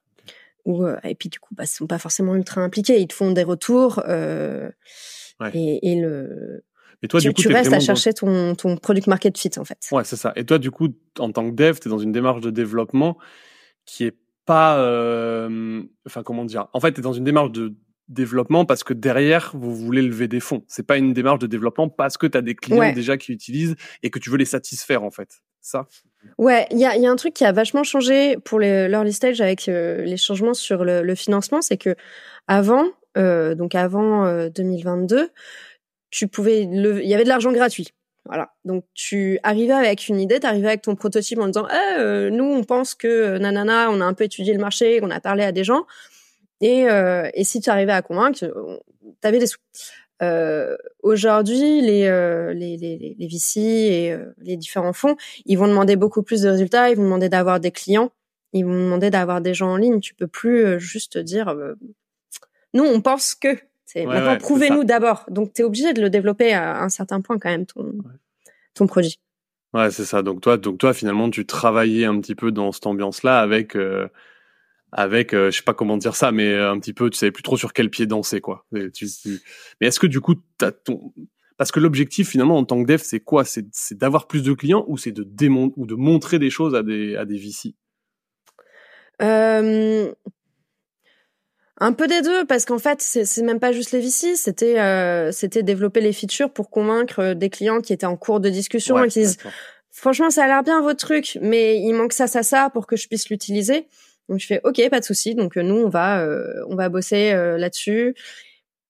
[0.65, 3.13] ou euh, et puis du coup bah ils sont pas forcément ultra impliqués ils te
[3.13, 4.69] font des retours euh,
[5.39, 5.51] ouais.
[5.53, 6.63] et, et le
[7.03, 7.79] et toi, tu, du coup, tu restes à dans...
[7.79, 9.87] chercher ton, ton product market fit, en fait.
[9.91, 10.33] Ouais, c'est ça.
[10.35, 13.17] Et toi, du coup, en tant que dev, tu es dans une démarche de développement
[13.85, 14.15] qui est
[14.51, 17.73] pas, euh, enfin comment dire, en fait, tu es dans une démarche de
[18.09, 20.65] développement parce que derrière, vous voulez lever des fonds.
[20.67, 22.91] C'est pas une démarche de développement parce que tu as des clients ouais.
[22.91, 25.41] déjà qui utilisent et que tu veux les satisfaire, en fait.
[25.61, 25.87] Ça?
[26.37, 29.39] Ouais, il y a, y a, un truc qui a vachement changé pour l'early stage
[29.39, 31.95] avec euh, les changements sur le, le financement, c'est que
[32.47, 32.87] avant,
[33.17, 35.29] euh, donc avant 2022,
[36.09, 37.93] tu pouvais, il y avait de l'argent gratuit.
[38.25, 38.53] Voilà.
[38.65, 42.29] Donc tu arrivais avec une idée, tu arrivais avec ton prototype en disant eh, euh,
[42.29, 45.43] nous on pense que nanana, on a un peu étudié le marché, on a parlé
[45.43, 45.85] à des gens
[46.61, 48.47] et, euh, et si tu arrivais à convaincre, tu
[49.27, 49.57] avais des sous.
[50.21, 55.67] Euh, Aujourd'hui, les, euh, les, les, les VC et euh, les différents fonds, ils vont
[55.67, 58.11] demander beaucoup plus de résultats, ils vont demander d'avoir des clients,
[58.53, 59.99] ils vont demander d'avoir des gens en ligne.
[59.99, 61.55] Tu peux plus euh, juste dire
[62.73, 63.57] nous on pense que
[63.91, 65.25] c'est ouais, maintenant ouais, prouvez-nous d'abord.
[65.29, 68.15] Donc tu es obligé de le développer à un certain point quand même ton ouais.
[68.73, 69.19] ton produit.
[69.73, 70.21] Ouais, c'est ça.
[70.21, 73.75] Donc toi donc toi finalement tu travaillais un petit peu dans cette ambiance là avec
[73.75, 74.07] euh,
[74.93, 77.43] avec euh, je sais pas comment dire ça mais un petit peu tu savais plus
[77.43, 78.65] trop sur quel pied danser quoi.
[78.75, 79.41] Et tu, tu...
[79.81, 81.13] Mais est-ce que du coup t'as ton
[81.57, 83.43] parce que l'objectif finalement en tant que dev c'est quoi?
[83.43, 85.73] C'est c'est d'avoir plus de clients ou c'est de démon...
[85.75, 87.75] ou de montrer des choses à des à des VC
[89.21, 90.11] euh...
[91.81, 95.31] Un peu des deux, parce qu'en fait, c'est même pas juste les VC, c'était euh,
[95.31, 99.07] c'était développer les features pour convaincre des clients qui étaient en cours de discussion ouais,
[99.07, 99.37] et qui disent
[99.89, 102.95] franchement ça a l'air bien votre truc, mais il manque ça ça ça pour que
[102.95, 103.87] je puisse l'utiliser.
[104.29, 105.33] Donc je fais ok, pas de souci.
[105.33, 108.15] Donc nous on va euh, on va bosser euh, là-dessus.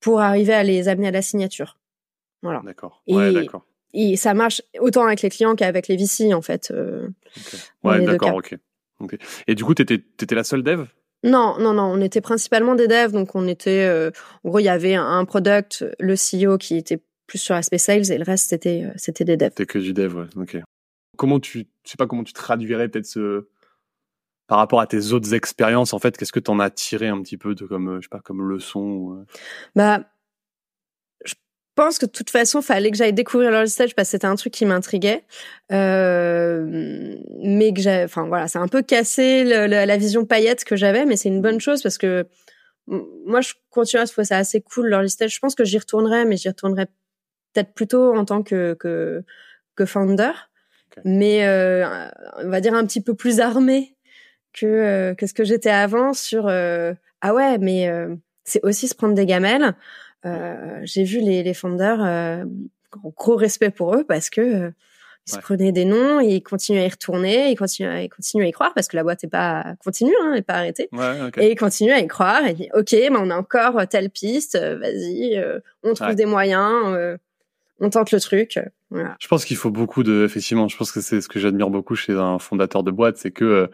[0.01, 1.77] pour arriver à les amener à la signature.
[2.43, 2.61] Voilà.
[2.65, 3.01] D'accord.
[3.07, 3.65] Ouais, d'accord.
[3.93, 6.71] Et ça marche autant avec les clients qu'avec les VC, en fait.
[6.71, 7.07] Euh,
[7.83, 8.57] Ouais, d'accord, ok.
[9.47, 10.85] Et du coup, tu étais, la seule dev?
[11.23, 14.09] Non, non, non, on était principalement des devs, donc on était, euh,
[14.43, 18.11] en gros, il y avait un product, le CEO qui était plus sur l'aspect sales
[18.11, 19.49] et le reste c'était, euh, c'était des devs.
[19.49, 20.57] C'était que du dev, ouais, ok.
[21.17, 23.47] Comment tu, je sais pas comment tu traduirais peut-être ce,
[24.47, 27.21] par rapport à tes autres expériences, en fait, qu'est-ce que tu en as tiré un
[27.21, 29.23] petit peu de comme, euh, je sais pas, comme leçon
[29.75, 30.05] Bah, je
[31.75, 34.35] pense que de toute façon, fallait que j'aille découvrir leur stage parce que c'était un
[34.35, 35.23] truc qui m'intriguait,
[35.71, 41.05] euh, mais que j'ai, enfin voilà, c'est un peu cassé la vision paillette que j'avais,
[41.05, 42.27] mais c'est une bonne chose parce que
[42.87, 45.33] moi, je continue à trouver ça assez cool leur stage.
[45.33, 46.87] Je pense que j'y retournerai, mais j'y retournerai
[47.53, 49.23] peut-être plutôt en tant que que,
[49.75, 50.31] que founder,
[51.05, 53.95] mais euh, on va dire un petit peu plus armé
[54.53, 58.87] que euh, que ce que j'étais avant sur euh, ah ouais, mais euh, c'est aussi
[58.87, 59.75] se prendre des gamelles.
[60.25, 62.45] Euh, j'ai vu les, les founders, euh,
[63.15, 64.71] gros respect pour eux parce que euh,
[65.27, 68.45] ils se prenaient des noms, ils continuaient à y retourner, ils continuaient, à, ils continuaient
[68.45, 70.89] à y croire parce que la boîte est pas continue, hein, n'est pas arrêtée.
[71.37, 74.57] Et ils continuent à y croire et disent, ok, mais on a encore telle piste,
[74.57, 75.41] vas-y,
[75.83, 77.19] on trouve des moyens,
[77.79, 78.59] on tente le truc.
[78.89, 79.15] Voilà.
[79.19, 81.95] Je pense qu'il faut beaucoup de, effectivement, je pense que c'est ce que j'admire beaucoup
[81.95, 83.69] chez un fondateur de boîte, c'est que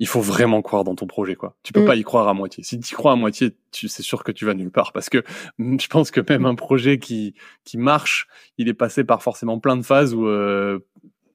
[0.00, 1.54] il faut vraiment croire dans ton projet, quoi.
[1.62, 1.86] Tu peux mm.
[1.86, 2.64] pas y croire à moitié.
[2.64, 4.92] Si tu y crois à moitié, tu, c'est sûr que tu vas nulle part.
[4.92, 5.22] Parce que
[5.58, 7.34] mm, je pense que même un projet qui,
[7.64, 10.78] qui marche, il est passé par forcément plein de phases où, euh,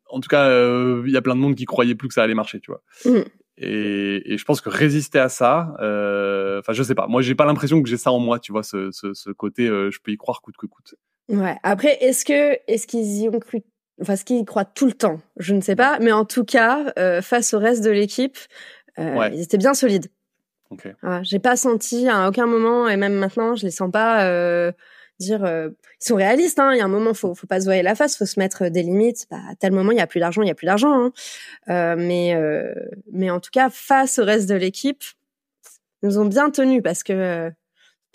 [0.09, 2.23] en tout cas, euh, il y a plein de monde qui croyait plus que ça
[2.23, 2.81] allait marcher, tu vois.
[3.05, 3.27] Mm.
[3.57, 7.05] Et, et, je pense que résister à ça, euh, enfin, je sais pas.
[7.05, 9.67] Moi, j'ai pas l'impression que j'ai ça en moi, tu vois, ce, ce, ce côté,
[9.67, 10.95] je peux y croire coûte que coûte.
[11.29, 11.55] Ouais.
[11.61, 13.61] Après, est-ce que, est-ce qu'ils y ont cru
[14.01, 16.93] enfin ce qu'ils croient tout le temps, je ne sais pas, mais en tout cas,
[16.99, 18.37] euh, face au reste de l'équipe,
[18.99, 20.07] euh, ils étaient bien solides.
[20.71, 20.93] Okay.
[21.23, 24.71] J'ai pas senti à aucun moment, et même maintenant, je les sens pas euh,
[25.19, 25.45] dire.
[25.45, 25.69] Euh,
[26.01, 26.59] ils sont réalistes.
[26.59, 28.39] Hein, il y a un moment, faut, faut pas se voiler la face, faut se
[28.39, 29.27] mettre des limites.
[29.29, 30.91] Bah, à tel moment, il y a plus d'argent, il y a plus d'argent.
[30.91, 31.11] Hein.
[31.69, 32.35] Euh, mais
[33.11, 35.03] mais en tout cas, face au reste de l'équipe,
[36.01, 37.51] ils nous ont bien tenus parce que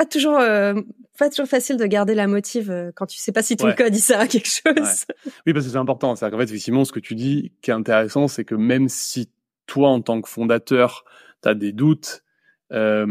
[0.00, 0.72] pas toujours euh,
[1.18, 3.94] pas toujours facile de garder la motive euh, quand tu sais pas si ton code
[3.94, 5.04] il sert à quelque chose.
[5.46, 6.16] Oui, parce que c'est important.
[6.16, 9.28] C'est qu'en fait, effectivement, ce que tu dis qui est intéressant, c'est que même si
[9.66, 11.04] toi, en tant que fondateur,
[11.42, 12.24] tu as des doutes,
[12.72, 13.04] euh,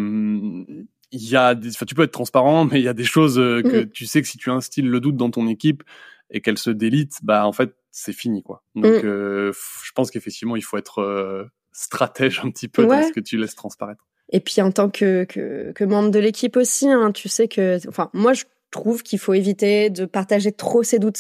[1.12, 3.84] il y a des, tu peux être transparent, mais il y a des choses que
[3.84, 3.90] mm.
[3.92, 5.84] tu sais que si tu instilles le doute dans ton équipe
[6.32, 8.64] et qu'elle se délite, bah en fait, c'est fini quoi.
[8.74, 9.52] Donc, mm.
[9.52, 13.54] je pense qu'effectivement, il faut être stratège un petit peu dans ce que tu laisses
[13.54, 14.09] transparaître.
[14.30, 17.80] Et puis en tant que, que, que membre de l'équipe aussi, hein, tu sais que,
[17.88, 21.20] enfin, moi je trouve qu'il faut éviter de partager trop ses doutes.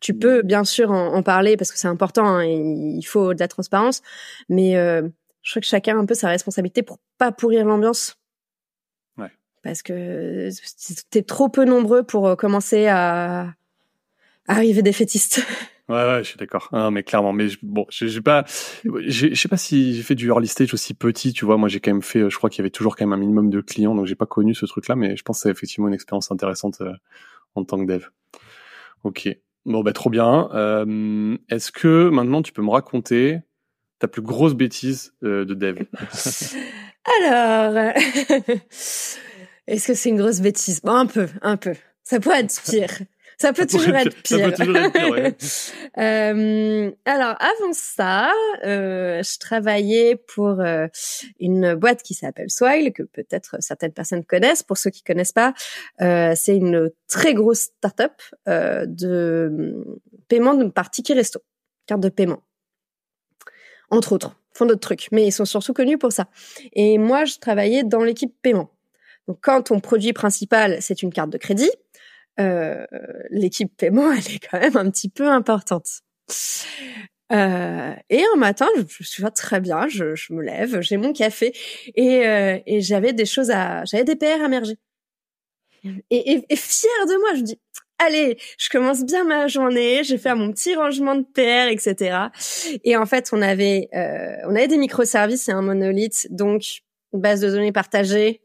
[0.00, 3.40] Tu peux bien sûr en, parler parce que c'est important hein, et il faut de
[3.40, 4.02] la transparence,
[4.48, 5.02] mais euh,
[5.42, 8.16] je crois que chacun a un peu sa responsabilité pour pas pourrir l'ambiance.
[9.16, 9.30] Ouais.
[9.62, 10.50] Parce que
[11.10, 13.54] t'es trop peu nombreux pour euh, commencer à, à
[14.46, 15.42] arriver des fétistes.
[15.88, 16.68] Ouais, ouais, je suis d'accord.
[16.72, 18.44] Ah, mais clairement, mais bon, j'ai pas,
[18.84, 21.58] je sais pas si j'ai fait du early stage aussi petit, tu vois.
[21.58, 23.50] Moi, j'ai quand même fait, je crois qu'il y avait toujours quand même un minimum
[23.50, 25.94] de clients, donc j'ai pas connu ce truc-là, mais je pense que c'est effectivement une
[25.94, 26.92] expérience intéressante euh,
[27.54, 28.06] en tant que dev.
[29.02, 29.28] Ok.
[29.66, 30.48] Bon, bah, trop bien.
[30.54, 33.40] Euh, Est-ce que maintenant tu peux me raconter
[33.98, 35.82] ta plus grosse bêtise euh, de dev?
[37.22, 37.76] Alors,
[38.70, 40.80] est-ce que c'est une grosse bêtise?
[40.84, 41.74] Un peu, un peu.
[42.02, 42.90] Ça pourrait être pire.
[43.38, 44.38] Ça peut toujours être pire.
[44.38, 45.34] Ça peut toujours être pire,
[45.98, 48.30] euh, alors avant ça,
[48.64, 50.86] euh, je travaillais pour euh,
[51.40, 54.62] une boîte qui s'appelle Swile, que peut-être certaines personnes connaissent.
[54.62, 55.54] Pour ceux qui connaissent pas,
[56.00, 58.12] euh, c'est une très grosse start-up
[58.48, 61.40] euh, de hum, paiement par ticket resto,
[61.86, 62.42] carte de paiement,
[63.90, 64.36] entre autres.
[64.56, 66.28] Font d'autres trucs, mais ils sont surtout connus pour ça.
[66.74, 68.70] Et moi, je travaillais dans l'équipe paiement.
[69.26, 71.70] Donc, quand ton produit principal, c'est une carte de crédit,
[72.40, 72.84] euh,
[73.30, 75.88] l'équipe paiement, elle est quand même un petit peu importante.
[77.32, 81.12] Euh, et un matin, je, me suis très bien, je, je me lève, j'ai mon
[81.12, 81.52] café
[81.94, 84.76] et, euh, et j'avais des choses à, j'avais des PR à merger.
[86.10, 87.58] Et, et, et fière de moi, je me dis,
[87.98, 92.28] allez, je commence bien ma journée, je vais faire mon petit rangement de PR, etc.
[92.84, 96.62] Et en fait, on avait, euh, on avait des microservices et un monolithe, donc
[97.12, 98.42] une base de données partagée.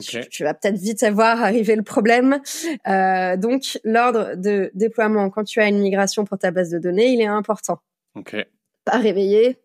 [0.00, 2.40] Tu, vas peut-être vite savoir arriver le problème.
[2.88, 7.08] Euh, donc, l'ordre de déploiement quand tu as une migration pour ta base de données,
[7.12, 7.78] il est important.
[8.14, 8.46] Okay.
[8.84, 9.58] Pas réveillé,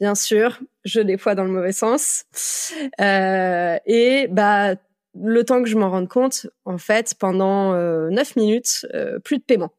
[0.00, 0.60] bien sûr.
[0.84, 2.24] Je déploie dans le mauvais sens.
[3.00, 4.76] Euh, et bah,
[5.20, 9.38] le temps que je m'en rende compte, en fait, pendant euh, 9 minutes, euh, plus
[9.38, 9.72] de paiement.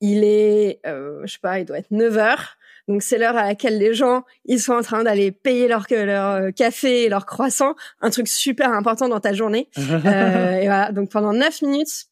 [0.00, 2.56] Il est, euh, je sais pas, il doit être 9 heures.
[2.90, 6.26] Donc c'est l'heure à laquelle les gens ils sont en train d'aller payer leur leur
[6.30, 9.68] euh, café et leur croissant, un truc super important dans ta journée.
[9.78, 10.90] euh, et voilà.
[10.90, 12.06] Donc pendant neuf minutes,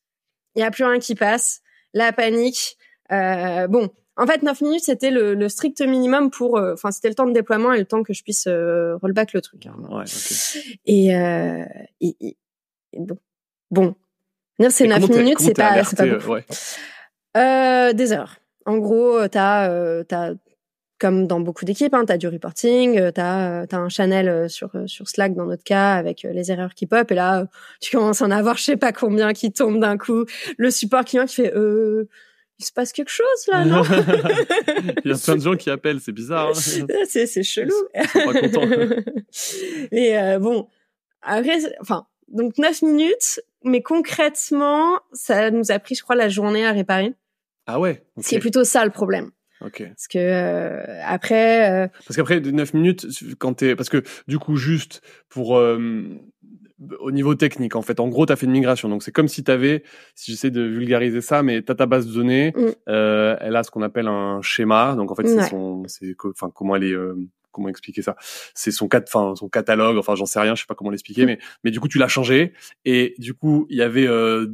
[0.55, 1.63] il y a plus rien qui passe,
[1.95, 2.79] la panique.
[3.11, 7.09] Euh, bon, en fait, 9 minutes, c'était le, le, strict minimum pour, euh, enfin, c'était
[7.09, 9.67] le temps de déploiement et le temps que je puisse euh, rollback le truc.
[9.67, 9.75] Hein.
[9.91, 10.79] Ouais, okay.
[10.87, 11.65] Et, euh,
[12.01, 12.37] et, et,
[12.95, 13.19] donc,
[13.73, 13.97] bon,
[14.71, 16.33] c'est 9 minutes, c'est pas, c'est pas beaucoup.
[16.33, 17.95] Ouais.
[17.95, 18.37] Des heures.
[18.67, 20.35] En gros, t'as, t'as,
[20.99, 25.09] comme dans beaucoup d'équipes, hein, t'as du reporting, euh, t'as, as un channel sur sur
[25.09, 27.47] Slack dans notre cas avec les erreurs qui pop et là,
[27.81, 30.25] tu commences à en avoir, je sais pas combien qui tombent d'un coup.
[30.57, 32.09] Le support client qui fait, euh,
[32.59, 33.83] il se passe quelque chose là, non?
[35.05, 36.49] Il y a plein de gens qui appellent, c'est bizarre.
[36.49, 36.53] Hein
[37.09, 37.75] c'est c'est chelou.
[37.95, 38.69] Ils sont pas contents.
[39.93, 40.69] Et euh, bon,
[41.23, 46.67] après, enfin, donc 9 minutes, mais concrètement, ça nous a pris, je crois, la journée
[46.67, 47.15] à réparer.
[47.67, 48.03] Ah ouais.
[48.17, 48.29] Okay.
[48.29, 49.31] C'est plutôt ça le problème.
[49.61, 49.83] Ok.
[49.87, 51.71] Parce que euh, après.
[51.71, 51.89] Euh...
[52.07, 53.07] Parce qu'après 9 minutes,
[53.39, 56.19] quand t'es, parce que du coup juste pour euh,
[57.01, 58.01] au niveau technique en fait.
[58.01, 58.89] En gros, tu as fait une migration.
[58.89, 59.83] Donc c'est comme si tu avais,
[60.15, 62.67] si j'essaie de vulgariser ça, mais tu as ta base de données, mm.
[62.89, 64.95] euh, elle a ce qu'on appelle un schéma.
[64.97, 65.43] Donc en fait, ouais.
[65.43, 67.15] c'est son c'est enfin comment elle est euh,
[67.51, 68.17] comment expliquer ça?
[68.55, 71.27] C'est son cat enfin son catalogue, enfin j'en sais rien, je sais pas comment l'expliquer
[71.27, 72.53] mais mais du coup tu l'as changé
[72.85, 74.47] et du coup, il y avait euh,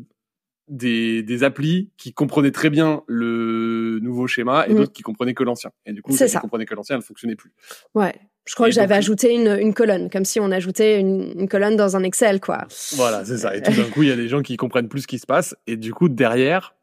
[0.68, 4.76] des, des applis qui comprenaient très bien le nouveau schéma et Mm.
[4.76, 5.70] d'autres qui comprenaient que l'ancien.
[5.86, 7.52] Et du coup, celles qui comprenaient que l'ancien, elles fonctionnaient plus.
[7.94, 8.14] Ouais.
[8.46, 11.32] Je crois Et que j'avais donc- ajouté une, une colonne, comme si on ajoutait une,
[11.38, 12.66] une colonne dans un Excel, quoi.
[12.94, 13.56] Voilà, c'est ça.
[13.56, 15.24] Et tout d'un coup, il y a des gens qui comprennent plus ce qui se
[15.26, 15.54] passe.
[15.66, 16.74] Et du coup, derrière,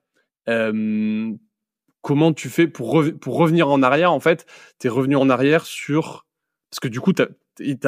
[0.49, 1.31] euh,
[2.01, 4.45] comment tu fais pour, pour revenir en arrière En fait,
[4.79, 6.25] tu es revenu en arrière sur...
[6.71, 7.27] Parce que du coup, tu as,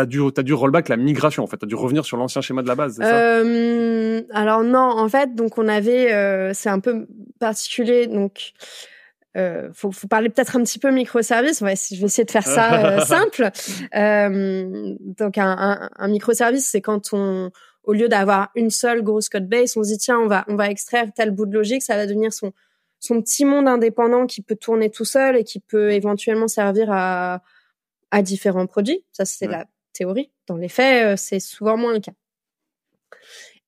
[0.05, 1.57] dû, as dû rollback la migration, en fait.
[1.57, 3.15] Tu as dû revenir sur l'ancien schéma de la base, c'est ça?
[3.15, 7.07] Euh, alors non, en fait, donc on avait, euh, c'est un peu
[7.39, 8.53] particulier, donc
[9.35, 11.61] euh, faut, faut parler peut-être un petit peu microservice.
[11.61, 13.49] Ouais, je vais essayer de faire ça euh, simple.
[13.95, 17.49] Euh, donc un, un, un microservice, c'est quand on,
[17.83, 20.55] au lieu d'avoir une seule grosse code base, on se dit tiens, on va, on
[20.55, 22.51] va extraire tel bout de logique, ça va devenir son
[22.99, 27.41] son petit monde indépendant qui peut tourner tout seul et qui peut éventuellement servir à
[28.13, 29.03] à différents produits.
[29.11, 29.51] Ça, c'est Ouais.
[29.53, 30.31] la théorie.
[30.47, 32.13] Dans les faits, euh, c'est souvent moins le cas.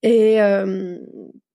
[0.03, 0.97] Et euh,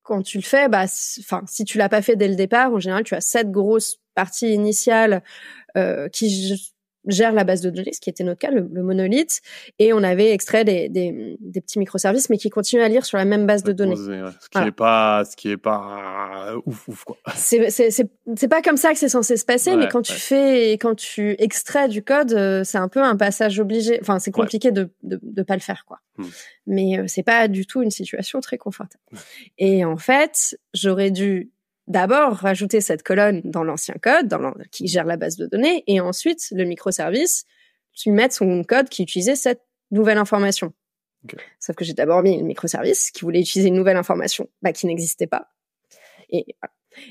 [0.03, 0.85] quand tu le fais, bah,
[1.21, 3.99] enfin, si tu l'as pas fait dès le départ, en général, tu as cette grosse
[4.15, 5.23] partie initiale
[5.77, 6.73] euh, qui
[7.07, 9.41] gère la base de données, ce qui était notre cas, le, le monolithe,
[9.79, 13.17] et on avait extrait des, des, des petits microservices, mais qui continuent à lire sur
[13.19, 13.93] la même base de données.
[13.95, 14.69] Ouais, Ce qui Voilà.
[14.69, 17.17] est pas, ce qui est pas ouf, ouf, quoi.
[17.35, 20.95] C'est pas comme ça que c'est censé se passer, Ouais, mais quand tu fais quand
[20.95, 23.99] tu extrais du code, euh, c'est un peu un passage obligé.
[24.01, 25.99] Enfin, c'est compliqué de, de de pas le faire quoi.
[26.17, 26.27] Hmm.
[26.67, 29.03] Mais euh, c'est pas du tout une situation très confortable.
[29.59, 31.51] Et en fait, j'aurais dû
[31.91, 36.01] d'abord rajouter cette colonne dans l'ancien code, dans qui gère la base de données, et
[36.01, 37.45] ensuite le microservice,
[37.93, 40.73] tu mettre son code qui utilisait cette nouvelle information.
[41.59, 44.87] Sauf que j'ai d'abord mis le microservice qui voulait utiliser une nouvelle information, bah, qui
[44.87, 45.51] n'existait pas.
[46.31, 46.47] Et,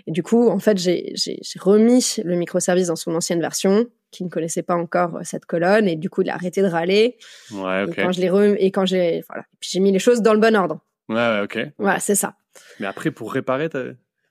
[0.08, 1.13] du coup, en fait, j'ai
[1.60, 5.88] remis le microservice dans son ancienne version, qui ne connaissait pas encore euh, cette colonne,
[5.88, 7.18] et du coup, il a arrêté de râler.
[7.52, 7.86] Ouais.
[7.88, 10.56] Et quand je l'ai et quand j'ai voilà, j'ai mis les choses dans le bon
[10.56, 10.80] ordre.
[11.10, 11.60] Ouais, ouais, ok.
[11.78, 12.36] Voilà, c'est ça.
[12.80, 13.70] Mais après, pour réparer,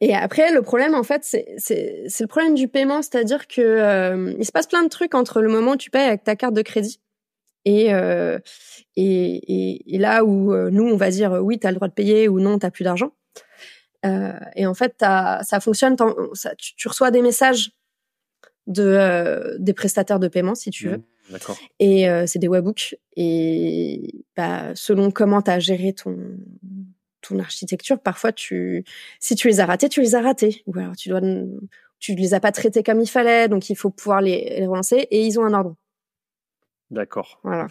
[0.00, 1.46] Et après, le problème, en fait, c'est
[2.20, 5.48] le problème du paiement, c'est-à-dire que euh, il se passe plein de trucs entre le
[5.48, 7.00] moment où tu payes avec ta carte de crédit
[7.64, 8.38] et euh,
[8.94, 11.88] et, et, et là où euh, nous on va dire oui, tu as le droit
[11.88, 13.12] de payer ou non, t'as plus d'argent.
[14.06, 15.96] Euh, et en fait, ça fonctionne,
[16.34, 17.72] ça, tu, tu reçois des messages
[18.66, 20.98] de euh, des prestataires de paiement si tu veux.
[20.98, 21.58] Mmh, D'accord.
[21.80, 22.96] Et euh, c'est des webhooks.
[23.16, 26.16] Et bah, selon comment tu as géré ton,
[27.28, 28.84] ton architecture, parfois, tu,
[29.20, 30.62] si tu les as ratés, tu les as ratés.
[30.66, 31.20] Ou alors, tu dois,
[31.98, 35.06] tu les as pas traités comme il fallait, donc il faut pouvoir les, les relancer.
[35.10, 35.76] Et ils ont un ordre.
[36.90, 37.40] D'accord.
[37.42, 37.66] Voilà.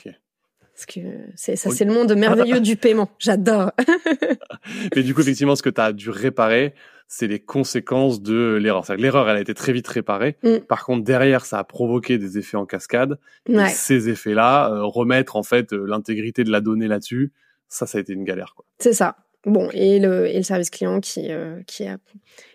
[0.77, 0.99] Parce que
[1.35, 3.09] c'est ça, c'est le monde merveilleux du paiement.
[3.17, 3.71] J'adore.
[4.95, 6.75] Mais du coup, effectivement, ce que tu as dû réparer,
[7.07, 8.85] c'est les conséquences de l'erreur.
[8.85, 10.37] C'est-à-dire que l'erreur, elle a été très vite réparée.
[10.43, 10.57] Mm.
[10.67, 13.17] Par contre, derrière, ça a provoqué des effets en cascade.
[13.49, 17.31] Et ces effets-là, euh, remettre en fait euh, l'intégrité de la donnée là-dessus,
[17.69, 18.53] ça, ça a été une galère.
[18.55, 18.65] Quoi.
[18.77, 19.17] C'est ça.
[19.47, 21.97] Bon, et le, et le service client qui, euh, qui, a,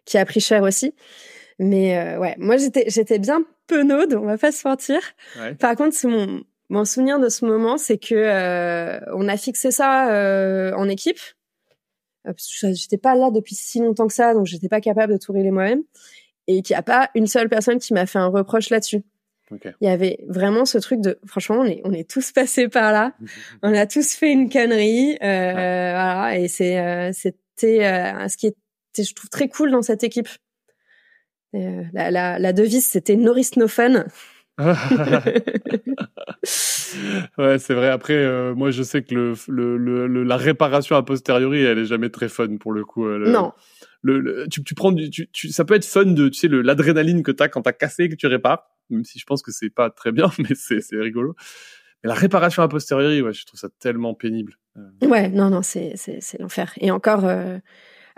[0.05, 0.95] qui a pris cher aussi.
[1.59, 5.01] Mais euh, ouais, moi j'étais j'étais bien penaude, on va pas se mentir.
[5.39, 5.55] Ouais.
[5.55, 9.71] Par contre, c'est mon mon souvenir de ce moment, c'est que euh, on a fixé
[9.71, 11.19] ça euh, en équipe.
[12.27, 15.13] Euh, parce que j'étais pas là depuis si longtemps que ça, donc j'étais pas capable
[15.13, 15.83] de tout régler moi-même.
[16.47, 19.03] Et qu'il n'y a pas une seule personne qui m'a fait un reproche là-dessus.
[19.81, 22.93] Il y avait vraiment ce truc de, franchement, on est, on est tous passés par
[22.93, 23.15] là.
[23.63, 25.53] On a tous fait une connerie, euh,
[25.93, 26.39] voilà.
[26.39, 30.29] Et c'est, euh, c'était euh, ce qui était, je trouve, très cool dans cette équipe.
[31.55, 34.05] Euh, la, la, la devise, c'était No risk, no fun.
[37.39, 37.89] ouais, c'est vrai.
[37.89, 41.87] Après, euh, moi, je sais que le, le, le, la réparation a posteriori, elle est
[41.87, 43.07] jamais très fun pour le coup.
[43.07, 43.53] Euh, non.
[44.03, 47.23] Le, tu, tu prends du, tu, tu, ça peut être fun de, tu sais, l'adrénaline
[47.23, 49.71] que t'as quand t'as cassé et que tu répares, même si je pense que c'est
[49.71, 51.35] pas très bien, mais c'est, rigolo.
[52.03, 54.59] Mais la réparation a posteriori, ouais, je trouve ça tellement pénible.
[54.77, 55.07] Euh.
[55.07, 55.95] Ouais, non, non, c'est,
[56.39, 56.73] l'enfer.
[56.81, 57.31] Et encore,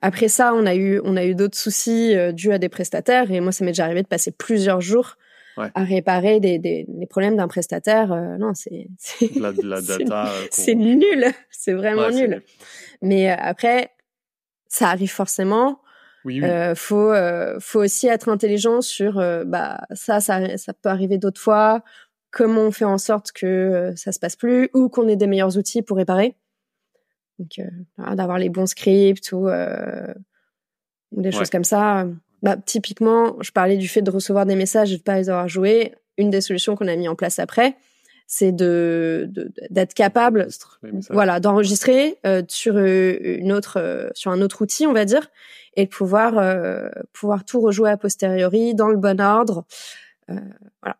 [0.00, 3.30] après ça, on a eu, on a eu d'autres soucis dus à des prestataires.
[3.30, 5.16] Et moi, ça m'est déjà arrivé de passer plusieurs jours
[5.56, 8.12] à réparer des, des, des problèmes d'un prestataire.
[8.12, 8.88] Euh, non, c'est
[9.36, 10.30] la, la data.
[10.50, 12.42] c'est nul, c'est vraiment nul.
[13.02, 13.90] Mais euh, après,
[14.68, 15.80] ça arrive forcément.
[16.24, 16.48] Oui, oui.
[16.48, 19.14] Euh, faut euh, faut aussi être intelligent sur
[19.46, 21.82] bah ça ça ça peut arriver d'autres fois.
[22.30, 25.56] Comment on fait en sorte que ça se passe plus ou qu'on ait des meilleurs
[25.56, 26.34] outils pour réparer.
[27.38, 27.60] Donc
[27.98, 32.06] d'avoir les bons scripts ou ou des choses comme ça.
[32.42, 35.48] Bah, typiquement, je parlais du fait de recevoir des messages et de pas les avoir
[35.48, 35.94] joués.
[36.18, 37.74] Une des solutions qu'on a mis en place après,
[38.26, 39.30] c'est de
[39.70, 40.48] d'être capable,
[41.10, 45.28] voilà, d'enregistrer euh, sur euh, une autre, euh, sur un autre outil, on va dire,
[45.76, 46.34] et de pouvoir
[47.12, 49.64] pouvoir tout rejouer a posteriori dans le bon ordre.
[50.28, 50.96] voilà.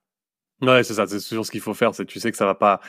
[0.61, 1.07] Ouais, c'est ça.
[1.07, 1.95] C'est toujours ce qu'il faut faire.
[1.95, 2.81] C'est tu sais que ça va pas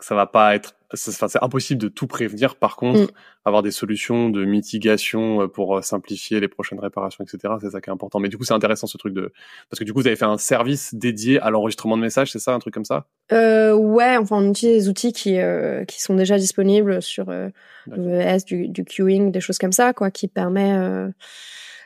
[0.00, 2.56] ça va pas être c'est impossible de tout prévenir.
[2.56, 3.08] Par contre, mm.
[3.44, 7.54] avoir des solutions de mitigation euh, pour euh, simplifier les prochaines réparations, etc.
[7.60, 8.20] C'est ça qui est important.
[8.20, 9.32] Mais du coup, c'est intéressant ce truc de
[9.68, 12.38] parce que du coup, vous avez fait un service dédié à l'enregistrement de messages, c'est
[12.38, 13.06] ça, un truc comme ça?
[13.32, 17.48] Euh, Ouais, enfin, on utilise des outils qui euh, qui sont déjà disponibles sur euh,
[17.86, 20.74] le du, du queuing, des choses comme ça, quoi, qui permet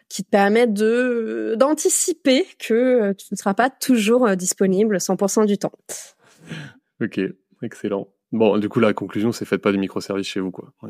[0.08, 5.72] qui te permettent de d'anticiper que tu ne seras pas toujours disponible 100% du temps.
[7.00, 7.18] Ok,
[7.62, 8.08] excellent.
[8.32, 10.72] Bon, du coup, la conclusion, c'est faites pas des microservices chez vous, quoi.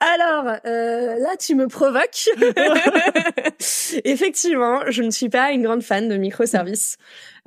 [0.00, 2.28] Alors, euh, là, tu me provoques.
[4.04, 6.98] Effectivement, je ne suis pas une grande fan de microservices.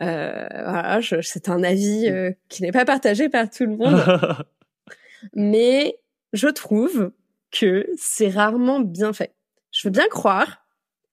[0.01, 4.03] Euh, voilà, c'est un avis euh, qui n'est pas partagé par tout le monde.
[5.35, 5.99] Mais
[6.33, 7.11] je trouve
[7.51, 9.35] que c'est rarement bien fait.
[9.71, 10.65] Je veux bien croire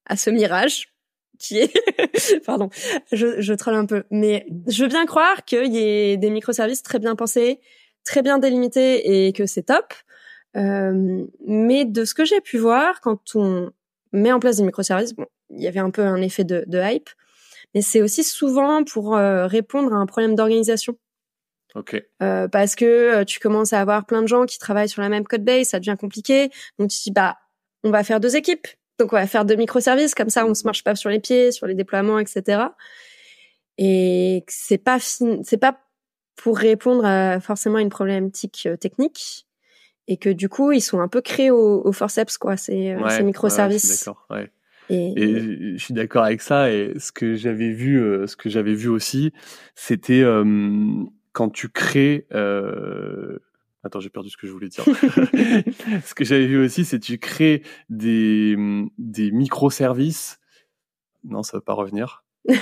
[0.07, 0.95] à ce mirage
[1.41, 1.73] qui est,
[2.47, 2.71] pardon,
[3.11, 6.83] je, je troll un peu, mais je veux bien croire qu'il y ait des microservices
[6.83, 7.61] très bien pensés,
[8.05, 9.93] très bien délimités et que c'est top.
[10.57, 13.71] Euh, mais de ce que j'ai pu voir, quand on
[14.13, 16.79] met en place des microservices, bon, il y avait un peu un effet de, de
[16.81, 17.09] hype,
[17.75, 20.97] mais c'est aussi souvent pour euh, répondre à un problème d'organisation.
[21.75, 22.03] Ok.
[22.23, 25.09] Euh, parce que euh, tu commences à avoir plein de gens qui travaillent sur la
[25.09, 26.51] même code base, ça devient compliqué.
[26.79, 27.39] Donc tu dis bah
[27.85, 28.67] on va faire deux équipes.
[29.01, 31.53] Donc on va faire deux microservices, comme ça on se marche pas sur les pieds,
[31.53, 32.63] sur les déploiements, etc.
[33.79, 35.79] Et c'est pas c'est pas
[36.37, 39.47] pour répondre à forcément une problématique euh, technique
[40.07, 43.23] et que du coup ils sont un peu créés au, forceps quoi ces, euh, ces
[43.23, 44.05] microservices.
[44.05, 44.27] d'accord.
[44.31, 44.51] Ouais.
[44.91, 46.71] Et, et, je suis d'accord avec ça.
[46.73, 49.33] Et ce que j'avais vu, euh, ce que j'avais vu aussi,
[49.77, 50.25] c'était
[51.33, 53.39] quand tu crées euh,
[53.83, 54.85] Attends, j'ai perdu ce que je voulais dire.
[56.05, 58.57] ce que j'avais vu aussi, c'est tu crées des,
[58.99, 60.39] des microservices.
[61.25, 62.25] Non, ça va pas revenir.
[62.49, 62.55] non,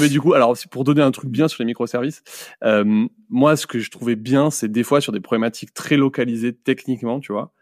[0.00, 2.22] mais du coup, alors pour donner un truc bien sur les microservices,
[2.64, 6.54] euh, moi, ce que je trouvais bien, c'est des fois sur des problématiques très localisées
[6.54, 7.52] techniquement, tu vois,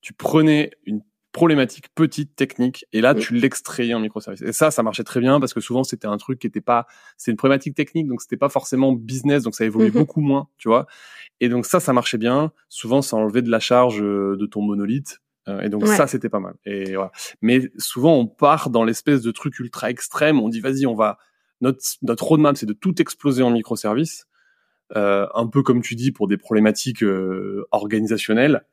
[0.00, 1.02] tu prenais une
[1.38, 5.38] problématique petite technique et là tu l'extrayais en microservice et ça ça marchait très bien
[5.38, 8.36] parce que souvent c'était un truc qui était pas c'est une problématique technique donc c'était
[8.36, 9.98] pas forcément business donc ça évoluait mhm.
[9.98, 10.86] beaucoup moins tu vois.
[11.40, 12.52] Et donc ça ça marchait bien.
[12.68, 16.28] Souvent ça enlevait de la charge euh, de ton monolithe euh, et donc ça c'était
[16.28, 16.54] pas mal.
[16.66, 17.12] Et voilà.
[17.40, 20.40] Mais souvent on part dans l'espèce de truc ultra extrême.
[20.40, 21.18] On dit vas-y on va
[21.60, 24.26] notre notre roadmap c'est de tout exploser en microservices
[24.94, 28.64] un peu comme tu dis pour des problématiques euh, organisationnelles.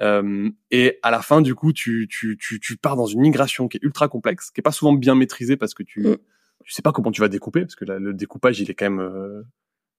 [0.00, 3.68] Euh, et à la fin, du coup, tu, tu, tu, tu, pars dans une migration
[3.68, 6.16] qui est ultra complexe, qui est pas souvent bien maîtrisée parce que tu mm.
[6.64, 9.00] tu sais pas comment tu vas découper parce que le découpage il est quand même
[9.00, 9.42] euh,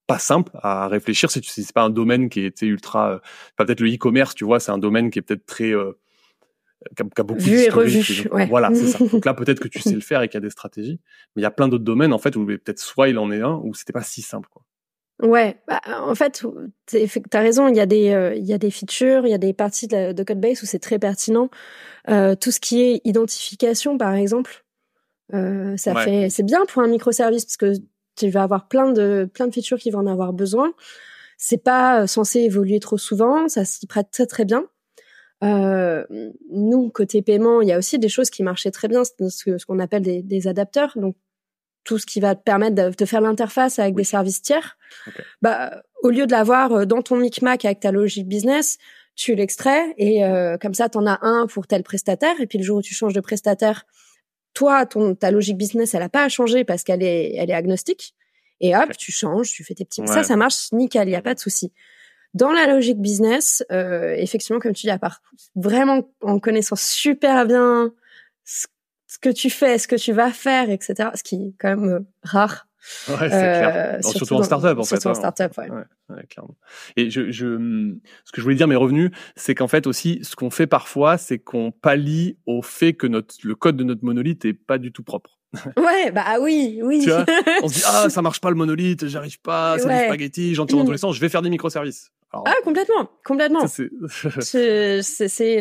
[0.06, 1.30] pas simple à réfléchir.
[1.32, 3.20] Si c'est pas un domaine qui est ultra, euh,
[3.58, 5.74] peut-être le e-commerce, tu vois, c'est un domaine qui est peut-être très
[6.96, 8.30] qui a, beaucoup vu et revu.
[8.32, 8.46] Ouais.
[8.46, 9.00] Voilà, c'est ça.
[9.12, 11.00] Donc là, peut-être que tu sais le faire et qu'il y a des stratégies,
[11.36, 13.42] mais il y a plein d'autres domaines en fait où peut-être soit il en est
[13.42, 14.64] un ou c'était pas si simple quoi.
[15.22, 16.46] Ouais, bah, en fait,
[16.86, 17.68] t'as raison.
[17.68, 19.88] Il y a des, euh, il y a des features, il y a des parties
[19.88, 21.50] de, de Codebase où c'est très pertinent.
[22.10, 24.64] Euh, tout ce qui est identification, par exemple,
[25.34, 27.74] euh, ça fait, c'est bien pour un microservice parce que
[28.16, 30.74] tu vas avoir plein de, plein de features qui vont en avoir besoin.
[31.38, 34.66] C'est pas euh, censé évoluer trop souvent, ça s'y prête très très bien.
[35.44, 36.06] Euh,
[36.50, 39.80] nous, côté paiement, il y a aussi des choses qui marchaient très bien, ce qu'on
[39.80, 40.94] appelle des, des adapteurs.
[40.96, 41.16] Donc,
[41.88, 44.78] tout ce qui va te permettre de, faire l'interface avec des services tiers,
[45.42, 48.78] bah, au lieu de l'avoir euh, dans ton micmac avec ta logique business,
[49.16, 52.40] tu l'extrais et euh, comme ça, tu en as un pour tel prestataire.
[52.42, 53.86] Et puis le jour où tu changes de prestataire,
[54.54, 57.56] toi, ton ta logique business, elle a pas à changer parce qu'elle est elle est
[57.56, 58.14] agnostique.
[58.60, 60.06] Et hop, tu changes, tu fais tes petits.
[60.08, 61.72] Ça, ça marche nickel, il y a pas de souci.
[62.34, 65.22] Dans la logique business, euh, effectivement, comme tu dis, à part
[65.56, 67.94] vraiment en connaissant super bien
[68.44, 68.68] ce,
[69.20, 72.00] que tu fais, ce que tu vas faire, etc., ce qui est quand même euh,
[72.24, 72.68] rare.
[73.10, 73.98] Ouais, c'est clair.
[73.98, 74.96] Euh, surtout, en startup, en fait.
[74.96, 75.14] Surtout en hein.
[75.32, 75.70] startup, ouais.
[75.70, 76.56] Ouais, ouais, clairement.
[76.96, 80.36] Et je, je, ce que je voulais dire, mes revenus, c'est qu'en fait aussi, ce
[80.36, 84.46] qu'on fait parfois, c'est qu'on pallie au fait que notre, le code de notre monolithe
[84.46, 85.38] est pas du tout propre.
[85.78, 87.02] Ouais, bah oui, oui.
[87.04, 87.26] Tu vois?
[87.64, 90.00] On se dit, ah, ça marche pas le monolithe, j'arrive pas, c'est Ouais.
[90.02, 92.12] des spaghettis, j'en tire dans tous les sens, je vais faire des microservices.
[92.34, 93.66] Alors, Ah, complètement, complètement.
[93.68, 93.90] c'est,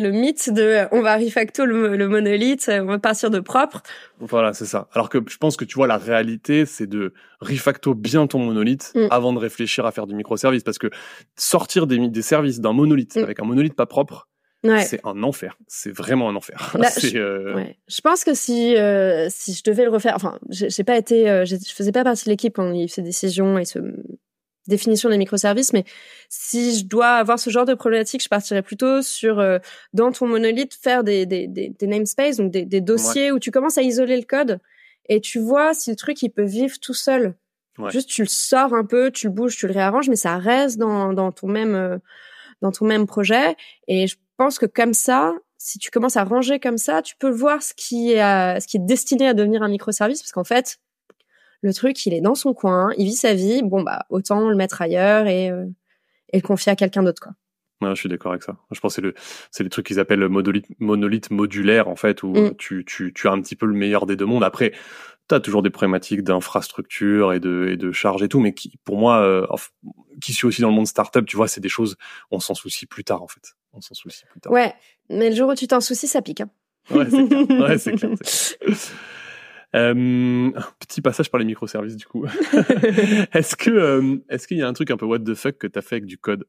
[0.01, 3.83] le mythe de on va refacto le, le monolithe, on va partir de propre.
[4.19, 4.89] voilà, c'est ça.
[4.93, 8.93] Alors que je pense que tu vois, la réalité, c'est de refacto bien ton monolithe
[8.95, 9.07] Mm.
[9.11, 10.63] avant de réfléchir à faire du microservice.
[10.63, 10.89] Parce que
[11.37, 13.23] sortir des, des services d'un monolithe Mm.
[13.23, 14.29] avec un monolithe pas propre,
[14.65, 14.83] Ouais.
[14.83, 15.57] c'est un enfer.
[15.69, 16.75] C'est vraiment un enfer.
[16.79, 17.79] Là, euh, Ouais.
[17.89, 21.45] Je pense que si euh, si je devais le refaire, enfin, j'ai pas été, euh,
[21.45, 23.79] je faisais pas partie de l'équipe quand il y a eu ces décisions et ce
[24.69, 25.85] définition des microservices, mais
[26.29, 29.59] si je dois avoir ce genre de problématique, je partirais plutôt sur euh,
[29.93, 33.51] dans ton monolithe faire des des des, des namespaces, donc des, des dossiers où tu
[33.51, 34.59] commences à isoler le code
[35.09, 37.35] et tu vois si le truc il peut vivre tout seul.
[37.79, 37.91] Ouais.
[37.91, 40.79] Juste tu le sors un peu, tu le bouges, tu le réarranges, mais ça reste
[40.79, 41.99] dans dans ton même euh,
[42.63, 43.55] dans ton même projet.
[43.87, 47.31] Et je pense que comme ça, si tu commences à ranger comme ça, tu peux
[47.31, 50.45] voir ce qui est, à- ce qui est destiné à devenir un microservice, parce qu'en
[50.45, 50.79] fait,
[51.63, 53.63] le truc, il est dans son coin, il vit sa vie.
[53.63, 55.65] Bon bah, autant le mettre ailleurs et euh,
[56.33, 57.33] et le confier à quelqu'un d'autre, quoi.
[57.83, 58.57] Ouais, je suis d'accord avec ça.
[58.73, 59.15] Je pense que c'est le,
[59.51, 62.57] c'est les trucs qu'ils appellent le monolithe, monolithe modulaire, en fait, où Mm.
[62.57, 64.43] tu, tu, tu as un petit peu le meilleur des deux mondes.
[64.45, 64.73] Après,
[65.29, 68.79] tu as toujours des problématiques d'infrastructure et de, et de charge et tout, mais qui,
[68.85, 69.47] pour moi, euh,
[70.23, 71.97] qui suis aussi dans le monde startup, tu vois, c'est des choses,
[72.31, 73.55] on s'en soucie plus tard, en fait.
[73.75, 74.53] On s'en soucie plus tard.
[74.53, 74.73] Ouais,
[75.11, 76.41] mais le jour où tu t'en soucies, ça pique.
[76.41, 76.49] Hein.
[76.91, 77.47] Ouais, c'est clair.
[77.61, 78.11] Ouais, c'est clair.
[78.23, 78.77] c'est clair.
[79.75, 82.27] Euh, un petit passage par les microservices, du coup.
[83.33, 85.67] est-ce que, euh, est-ce qu'il y a un truc un peu what the fuck que
[85.67, 86.45] t'as fait avec du code?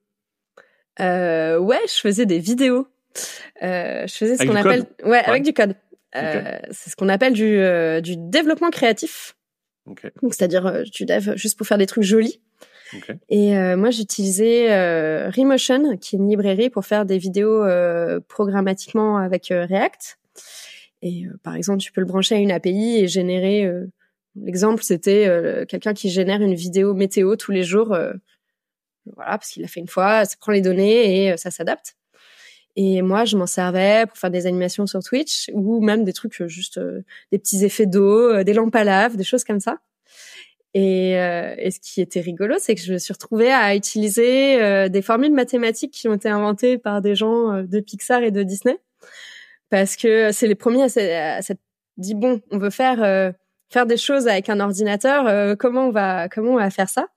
[1.00, 2.88] Euh, ouais, je faisais des vidéos.
[3.62, 5.76] Je faisais ce qu'on appelle, ouais, avec du code.
[6.14, 7.60] C'est ce qu'on appelle du
[8.02, 9.36] du développement créatif.
[10.22, 12.42] Donc c'est-à-dire du dev juste pour faire des trucs jolis.
[13.30, 18.20] Et euh, moi, j'utilisais euh, Remotion, qui est une librairie pour faire des vidéos euh,
[18.28, 20.20] programmatiquement avec React.
[21.08, 23.66] Euh, par exemple, tu peux le brancher à une API et générer.
[23.66, 23.86] euh,
[24.36, 27.88] L'exemple, c'était euh, quelqu'un qui génère une vidéo météo tous les jours.
[29.16, 31.96] voilà, parce qu'il l'a fait une fois, ça prend les données et ça s'adapte.
[32.76, 36.44] Et moi, je m'en servais pour faire des animations sur Twitch ou même des trucs
[36.46, 36.80] juste
[37.32, 39.80] des petits effets d'eau, des lampes à lave, des choses comme ça.
[40.76, 45.34] Et, ce qui était rigolo, c'est que je me suis retrouvée à utiliser des formules
[45.34, 48.78] mathématiques qui ont été inventées par des gens de Pixar et de Disney,
[49.70, 51.62] parce que c'est les premiers à s'être
[51.98, 53.32] dit bon, on veut faire euh,
[53.70, 57.08] faire des choses avec un ordinateur, euh, comment on va comment on va faire ça?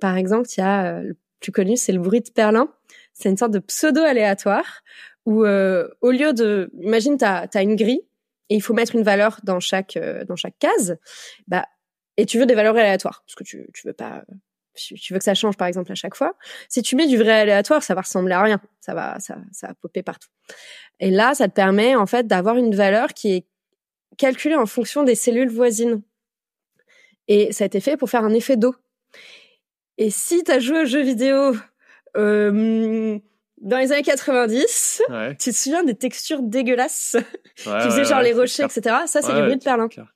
[0.00, 2.68] Par exemple, il y a euh, le plus connu, c'est le bruit de Perlin.
[3.12, 4.82] C'est une sorte de pseudo aléatoire
[5.26, 8.02] où euh, au lieu de, imagine t'as as une grille
[8.48, 10.96] et il faut mettre une valeur dans chaque euh, dans chaque case,
[11.48, 11.66] bah
[12.16, 14.24] et tu veux des valeurs aléatoires parce que tu tu veux pas
[14.78, 16.34] tu veux que ça change par exemple à chaque fois.
[16.68, 19.68] Si tu mets du vrai aléatoire, ça va ressembler à rien, ça va ça ça
[19.68, 20.28] va popper partout.
[21.00, 23.46] Et là, ça te permet en fait d'avoir une valeur qui est
[24.16, 26.02] calculée en fonction des cellules voisines.
[27.28, 28.74] Et ça a été fait pour faire un effet d'eau.
[29.98, 31.54] Et si tu as joué aux jeux vidéo
[32.16, 33.18] euh,
[33.60, 35.36] dans les années 90, Ouais.
[35.36, 37.16] tu te souviens des textures dégueulasses?
[37.66, 38.96] Ouais, qui ouais, genre les rochers, etc.
[39.06, 39.88] Ça, c'est du bruit de perlin.
[39.88, 40.14] clair.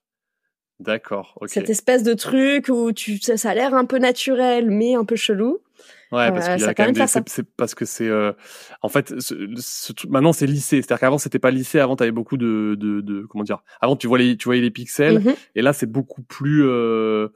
[0.81, 1.49] D'accord, ok.
[1.49, 5.05] Cette espèce de truc où tu, ça, ça a l'air un peu naturel, mais un
[5.05, 5.61] peu chelou.
[6.13, 8.33] Ouais, parce Euh, qu'il y a quand même des, c'est, parce que c'est, euh,
[8.83, 10.83] en fait, ce, ce maintenant c'est lycée.
[10.83, 11.79] C'est-à-dire qu'avant c'était pas lycée.
[11.81, 13.63] Avant t'avais beaucoup de, de, de, comment dire.
[13.81, 15.21] Avant tu voyais, tu voyais les pixels.
[15.21, 15.35] Mhm.
[15.55, 17.29] Et là c'est beaucoup plus, euh,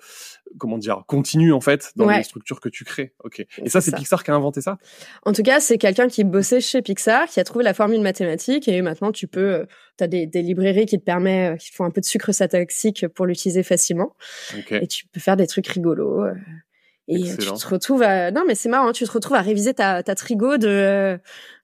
[0.59, 2.19] comment dire, continu en fait dans Ouais.
[2.19, 3.15] les structures que tu crées.
[3.25, 3.45] Ok.
[3.65, 3.95] Et ça c'est.
[3.97, 4.77] Pixar qui a inventé ça?
[5.25, 8.69] En tout cas, c'est quelqu'un qui bossait chez Pixar, qui a trouvé la formule mathématique,
[8.69, 9.65] et maintenant tu peux, euh,
[9.97, 13.25] t'as des, des librairies qui te permettent, qui font un peu de sucre satoxique pour
[13.25, 14.15] l'utiliser facilement,
[14.59, 14.73] Ok.
[14.73, 16.27] et tu peux faire des trucs rigolos.
[17.09, 17.55] Et euh, Excellent.
[17.57, 20.15] tu te retrouves à, non mais c'est marrant, tu te retrouves à réviser ta, ta
[20.15, 21.19] trigo de, euh,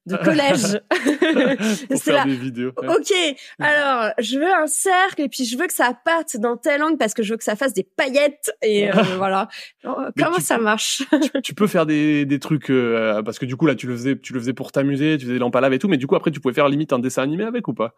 [0.06, 0.80] de collège.
[1.88, 2.24] Pour C'est faire là.
[2.24, 2.72] des vidéos.
[2.80, 2.88] Ouais.
[2.88, 3.12] Ok,
[3.60, 6.96] alors je veux un cercle et puis je veux que ça parte dans tel angle
[6.98, 9.48] parce que je veux que ça fasse des paillettes et euh, voilà.
[9.84, 11.02] Alors, Mais comment ça peux- marche?
[11.42, 14.16] tu peux faire des, des trucs euh, parce que du coup là tu le faisais,
[14.18, 15.88] tu le faisais pour t'amuser, tu faisais des lampes à lave et tout.
[15.88, 17.94] Mais du coup après tu pouvais faire limite un dessin animé avec ou pas?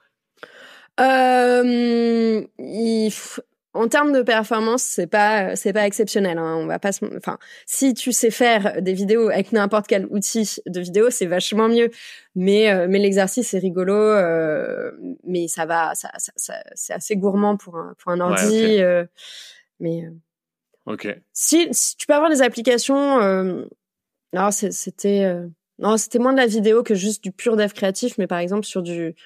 [1.00, 3.40] Euh, il f-
[3.74, 6.38] en termes de performance, c'est pas c'est pas exceptionnel.
[6.38, 6.56] Hein.
[6.56, 10.80] On va pas, enfin, si tu sais faire des vidéos avec n'importe quel outil de
[10.80, 11.90] vidéo, c'est vachement mieux.
[12.36, 14.92] Mais euh, mais l'exercice est rigolo, euh,
[15.24, 18.80] mais ça va, ça, ça, ça c'est assez gourmand pour un pour un ordi.
[18.80, 19.04] Euh,
[19.80, 20.04] mais
[20.86, 21.08] ok.
[21.32, 23.18] Si, si, tu peux avoir des applications,
[24.32, 25.36] non, c'était
[25.80, 28.18] non, c'était moins de la vidéo que juste du pur dev créatif.
[28.18, 29.16] Mais par exemple sur du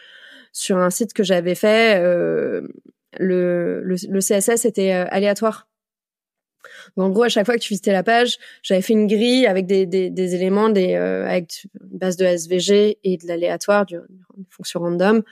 [0.53, 2.03] sur un site que j'avais fait
[3.17, 5.69] le, le, CSS était euh, aléatoire.
[6.97, 9.67] en gros, à chaque fois que tu visitais la page, j'avais fait une grille avec
[9.67, 13.97] des, des, des éléments, des, euh, avec une base de SVG et de l'aléatoire, du,
[13.97, 15.23] une fonction random.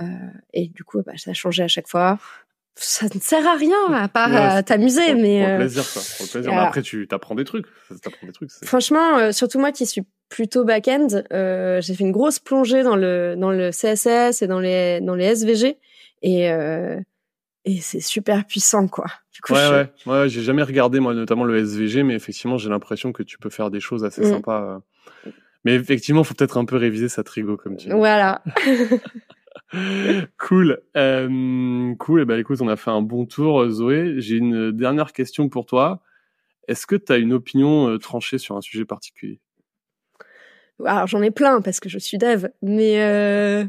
[0.00, 0.04] Euh,
[0.52, 2.18] et du coup, bah, ça changeait à chaque fois.
[2.76, 6.02] Ça ne sert à rien à part t'amuser, mais pour le plaisir, quoi.
[6.16, 6.50] Pour le plaisir.
[6.50, 7.66] Mais après, tu t'apprends des trucs.
[8.02, 8.50] T'apprends des trucs.
[8.64, 13.52] Franchement, surtout moi qui suis plutôt back-end, j'ai fait une grosse plongée dans le dans
[13.52, 15.78] le CSS et dans les dans les SVG
[16.22, 16.50] et
[17.64, 19.06] et c'est super puissant quoi.
[19.32, 22.70] Du coup, ouais, ouais, ouais, j'ai jamais regardé moi notamment le SVG, mais effectivement j'ai
[22.70, 24.30] l'impression que tu peux faire des choses assez mm.
[24.30, 24.82] sympas.
[25.26, 25.30] Euh.
[25.64, 27.94] Mais effectivement, faut peut-être un peu réviser sa trigo comme tu dis.
[27.94, 28.42] Voilà.
[30.38, 32.20] cool, euh, cool.
[32.20, 34.16] Et eh ben écoute, on a fait un bon tour, Zoé.
[34.18, 36.02] J'ai une dernière question pour toi.
[36.68, 39.40] Est-ce que tu as une opinion euh, tranchée sur un sujet particulier?
[40.84, 43.64] Alors j'en ai plein parce que je suis dev, mais euh,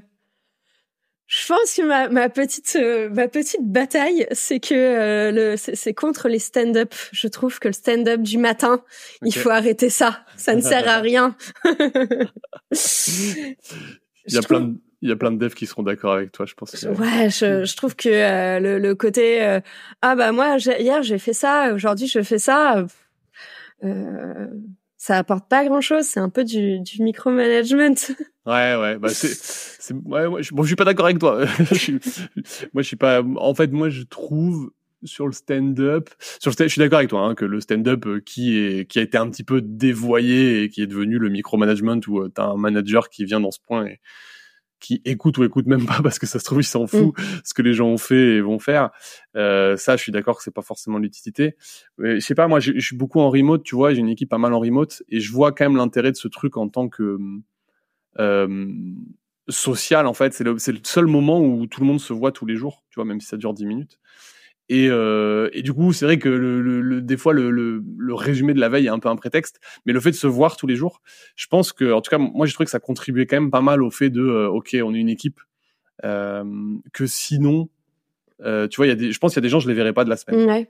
[1.28, 5.94] je pense que ma, ma petite euh, ma petite bataille, c'est que euh, le c'est
[5.94, 6.94] contre les stand-up.
[7.12, 8.84] Je trouve que le stand-up du matin,
[9.24, 10.24] il faut arrêter ça.
[10.38, 11.36] Ça ne sert à rien.
[11.66, 13.56] il
[14.28, 16.46] y a plein de il y a plein de devs qui seront d'accord avec toi,
[16.48, 16.74] je pense.
[16.84, 19.60] Ouais, je, je trouve que euh, le, le, côté
[20.02, 22.86] ah bah moi hier j'ai fait ça, aujourd'hui je fais ça.
[23.84, 24.48] Euh,
[25.06, 26.06] ça apporte pas grand chose.
[26.06, 27.96] C'est un peu du, du micromanagement.
[28.48, 29.00] Ouais, ouais.
[29.00, 31.46] Bah c'est, c'est, ouais, ouais, je, bon, je suis pas d'accord avec toi.
[32.74, 33.24] moi, je suis pas.
[33.38, 34.70] En fait, moi, je trouve
[35.04, 38.22] sur le stand-up, sur le je suis d'accord avec toi hein, que le stand-up euh,
[38.24, 42.00] qui est qui a été un petit peu dévoyé et qui est devenu le micromanagement
[42.08, 44.00] où euh, t'as un manager qui vient dans ce point et
[44.80, 47.12] qui écoute ou écoute même pas parce que ça se trouve il s'en mm.
[47.44, 48.92] ce que les gens ont fait et vont faire.
[49.36, 51.56] Euh, ça, je suis d'accord que c'est pas forcément l'utilité.
[51.98, 54.30] Mais je sais pas, moi, je, suis beaucoup en remote, tu vois, j'ai une équipe
[54.30, 56.90] pas mal en remote et je vois quand même l'intérêt de ce truc en tant
[56.90, 57.18] que
[58.20, 58.74] euh,
[59.50, 60.34] social en fait.
[60.34, 62.84] C'est le, c'est le seul moment où tout le monde se voit tous les jours,
[62.90, 64.00] tu vois, même si ça dure 10 minutes.
[64.68, 68.54] Et, euh, et, du coup, c'est vrai que le, le, des fois, le, le, résumé
[68.54, 70.66] de la veille est un peu un prétexte, mais le fait de se voir tous
[70.66, 71.02] les jours,
[71.36, 73.62] je pense que, en tout cas, moi, je trouve que ça contribuait quand même pas
[73.62, 75.40] mal au fait de, euh, ok, on est une équipe,
[76.04, 76.44] euh,
[76.94, 77.70] que sinon,
[78.40, 79.94] tu vois, y a des, je pense qu'il y a des gens, je les verrais
[79.94, 80.48] pas de la semaine.
[80.48, 80.70] Ouais.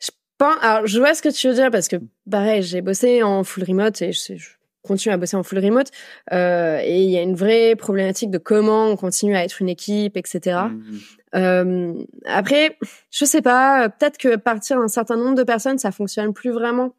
[0.00, 1.96] Je pense, alors, je vois ce que tu veux dire parce que,
[2.30, 4.50] pareil, j'ai bossé en full remote et je, je
[4.86, 5.90] continue à bosser en full remote
[6.32, 9.68] euh, et il y a une vraie problématique de comment on continue à être une
[9.68, 10.56] équipe, etc.
[10.70, 10.98] Mmh.
[11.34, 11.94] Euh,
[12.26, 12.78] après,
[13.10, 16.94] je sais pas, peut-être que partir d'un certain nombre de personnes, ça fonctionne plus vraiment.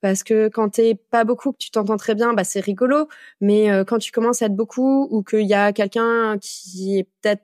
[0.00, 3.08] Parce que quand t'es pas beaucoup, que tu t'entends très bien, bah c'est rigolo.
[3.40, 7.08] Mais euh, quand tu commences à être beaucoup ou qu'il y a quelqu'un qui est
[7.22, 7.42] peut-être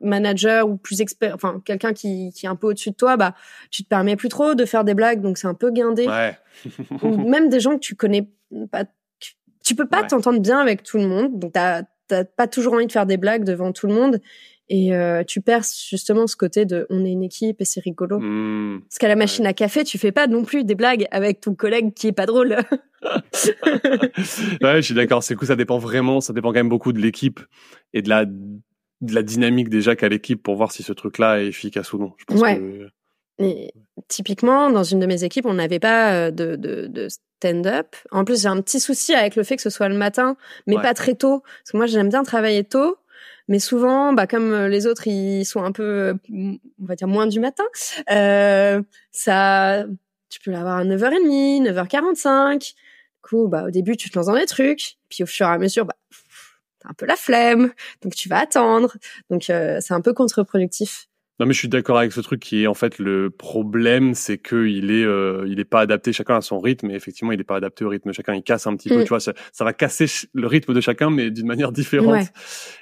[0.00, 3.34] manager ou plus expert, enfin quelqu'un qui, qui est un peu au-dessus de toi, bah
[3.70, 6.06] tu te permets plus trop de faire des blagues, donc c'est un peu guindé.
[6.06, 6.36] Ouais.
[7.02, 8.28] ou même des gens que tu connais
[8.70, 8.84] pas,
[9.66, 12.86] tu peux pas t'entendre bien avec tout le monde, donc t'as t'as pas toujours envie
[12.86, 14.20] de faire des blagues devant tout le monde.
[14.68, 18.18] Et euh, tu perds justement ce côté de on est une équipe et c'est rigolo.
[18.20, 18.82] Mmh.
[18.88, 21.54] Parce qu'à la machine à café, tu fais pas non plus des blagues avec ton
[21.54, 22.56] collègue qui est pas drôle.
[23.02, 25.22] ouais, je suis d'accord.
[25.22, 25.48] C'est cool.
[25.48, 26.20] Ça dépend vraiment.
[26.20, 27.40] Ça dépend quand même beaucoup de l'équipe
[27.92, 31.48] et de la de la dynamique déjà qu'a l'équipe pour voir si ce truc-là est
[31.48, 32.12] efficace ou non.
[32.18, 32.88] Je pense ouais.
[33.38, 33.72] Et
[34.08, 37.08] typiquement, dans une de mes équipes, on n'avait pas euh, de, de, de
[37.38, 37.96] stand-up.
[38.10, 40.76] En plus, j'ai un petit souci avec le fait que ce soit le matin, mais
[40.76, 41.40] pas très tôt.
[41.40, 42.96] Parce que moi, j'aime bien travailler tôt.
[43.48, 47.28] Mais souvent, bah, comme euh, les autres, ils sont un peu, on va dire, moins
[47.28, 47.64] du matin,
[48.10, 48.82] euh,
[49.12, 49.84] ça,
[50.28, 52.58] tu peux l'avoir à 9h30, 9h45.
[52.58, 52.74] Du
[53.22, 54.96] coup, bah, au début, tu te lances dans des trucs.
[55.08, 55.94] Puis au fur et à mesure, bah,
[56.80, 57.72] t'as un peu la flemme.
[58.02, 58.96] Donc, tu vas attendre.
[59.30, 61.08] Donc, euh, c'est un peu contre-productif.
[61.38, 64.38] Non mais je suis d'accord avec ce truc qui est en fait le problème, c'est
[64.38, 67.40] que il est euh, il est pas adapté chacun à son rythme et effectivement il
[67.40, 68.34] est pas adapté au rythme chacun.
[68.34, 69.04] Il casse un petit peu, mm.
[69.04, 72.26] tu vois, ça, ça, va casser le rythme de chacun mais d'une manière différente.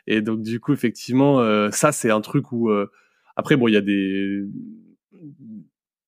[0.07, 2.91] Et donc du coup effectivement euh, ça c'est un truc où euh,
[3.35, 4.45] après bon il y a des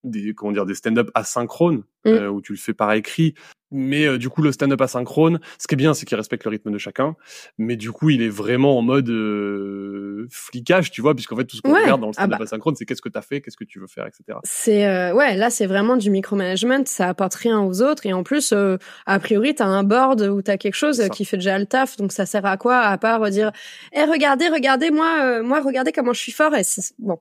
[0.05, 2.27] des comment dire des stand-up asynchrones mm.
[2.29, 3.35] où tu le fais par écrit.
[3.71, 6.51] Mais euh, du coup, le stand-up asynchrone, ce qui est bien, c'est qu'il respecte le
[6.51, 7.17] rythme de chacun.
[7.59, 11.57] Mais du coup, il est vraiment en mode euh, flicage, tu vois, puisqu'en fait, tout
[11.57, 11.83] ce qu'on Ouais.
[11.83, 12.45] regarde dans le Ah stand-up bah.
[12.45, 14.39] asynchrone, c'est qu'est-ce que t'as fait, qu'est-ce que tu veux faire, etc.
[14.45, 18.23] C'est euh, ouais, là c'est vraiment du micromanagement, ça apporte rien aux autres et en
[18.23, 21.59] plus euh, a priori t'as un board où t'as quelque chose euh, qui fait déjà
[21.59, 23.51] le taf, donc ça sert à quoi à part dire
[23.93, 26.63] eh regardez regardez moi euh, moi regardez comment je suis fort et
[26.99, 27.19] bon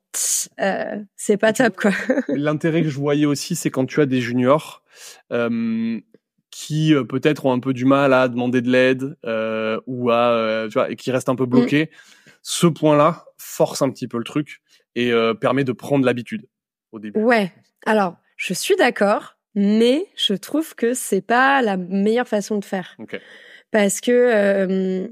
[0.62, 0.84] euh,
[1.16, 1.92] c'est pas top quoi.
[2.30, 4.84] L'intérêt que je voyais aussi, c'est quand tu as des juniors
[5.32, 6.00] euh,
[6.56, 10.30] qui euh, peut-être ont un peu du mal à demander de l'aide euh, ou à,
[10.30, 11.92] euh, tu vois, et qui restent un peu bloqués.
[12.44, 14.62] Ce point-là force un petit peu le truc
[14.96, 16.48] et permet de prendre l'habitude
[16.94, 17.20] au début.
[17.20, 17.52] Ouais.
[17.86, 22.96] Alors je suis d'accord, mais je trouve que c'est pas la meilleure façon de faire.
[23.00, 23.20] Ok.
[23.72, 25.10] parce que euh,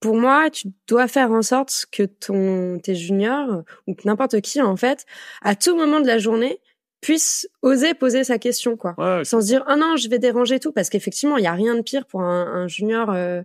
[0.00, 4.76] pour moi, tu dois faire en sorte que ton tes juniors ou n'importe qui en
[4.76, 5.04] fait,
[5.42, 6.58] à tout moment de la journée,
[7.00, 10.58] puisse oser poser sa question quoi, Ouais, sans se dire ah non je vais déranger
[10.60, 13.10] tout parce qu'effectivement il y a rien de pire pour un, un junior.
[13.10, 13.42] euh,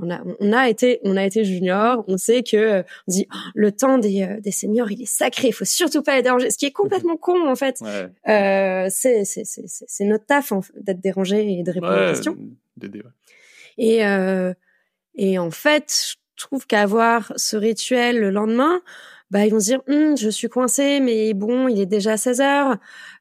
[0.00, 2.04] on a, on a été, on a été junior.
[2.06, 5.06] On sait que euh, on dit Oh, le temps des, euh, des seniors, il est
[5.06, 5.48] sacré.
[5.48, 6.50] Il faut surtout pas les déranger.
[6.50, 7.80] Ce qui est complètement con en fait.
[7.80, 8.06] ouais.
[8.28, 11.94] Euh, c'est, c'est, c'est, c'est c'est notre taf en fait, d'être dérangé et de répondre
[11.94, 12.36] aux Ouais, questions.
[12.76, 13.10] d'aider, ouais.
[13.76, 14.54] Et, euh,
[15.16, 18.80] et en fait, je trouve qu'avoir ce rituel le lendemain,
[19.30, 22.40] bah, ils vont se dire, Hum, je suis coincé, mais bon, il est déjà 16
[22.40, 22.76] heures,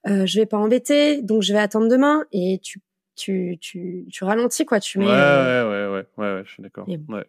[0.08, 2.24] euh, je vais pas embêter, donc je vais attendre demain.
[2.32, 2.80] Et tu,
[3.16, 4.80] tu, tu, tu ralentis, quoi.
[4.80, 6.88] Tu mets, Ouais, euh, ouais, ouais, ouais, ouais, je suis d'accord.
[6.88, 7.26] Ouais.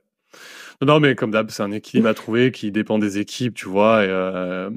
[0.82, 3.66] Non, non, mais comme d'hab, c'est un équilibre à trouver qui dépend des équipes, tu
[3.66, 4.04] vois.
[4.04, 4.68] Et, euh,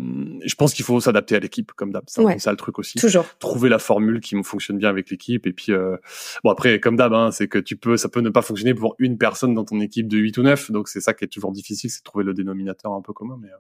[0.46, 2.06] je pense qu'il faut s'adapter à l'équipe, comme d'hab.
[2.08, 2.40] C'est Ouais.
[2.40, 2.98] ça le truc aussi.
[2.98, 3.26] toujours.
[3.38, 5.46] Trouver la formule qui fonctionne bien avec l'équipe.
[5.46, 5.98] Et puis, euh,
[6.46, 8.96] bon, après, comme d'hab, hein, c'est que tu peux, ça peut ne pas fonctionner pour
[8.98, 10.72] une personne dans ton équipe de 8 ou 9.
[10.72, 13.38] Donc, c'est ça qui est toujours difficile, c'est de trouver le dénominateur un peu commun.
[13.42, 13.58] Mais euh,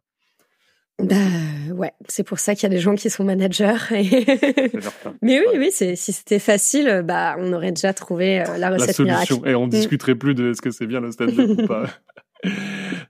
[1.04, 1.91] Bah, ouais.
[2.08, 3.76] C'est pour ça qu'il y a des gens qui sont managers.
[3.91, 4.26] Et...
[5.22, 5.58] mais oui, Ouais.
[5.58, 9.36] oui, c'est, si c'était facile, bah, on aurait déjà trouvé euh, la la recette solution.
[9.38, 9.49] miracle.
[9.49, 11.86] Et on discuterait plus de est-ce que c'est bien le stand-up ou pas.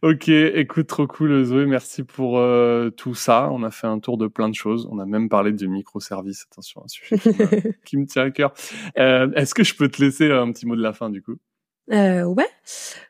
[0.01, 3.49] Ok, écoute, trop cool Zoé, merci pour euh, tout ça.
[3.51, 4.89] On a fait un tour de plein de choses.
[4.91, 6.47] On a même parlé du microservice.
[6.51, 8.53] Attention, un sujet qui me, qui me tient à cœur.
[8.97, 11.35] Euh, Est-ce que je peux te laisser un petit mot de la fin du coup?
[11.93, 12.47] Euh, ouais.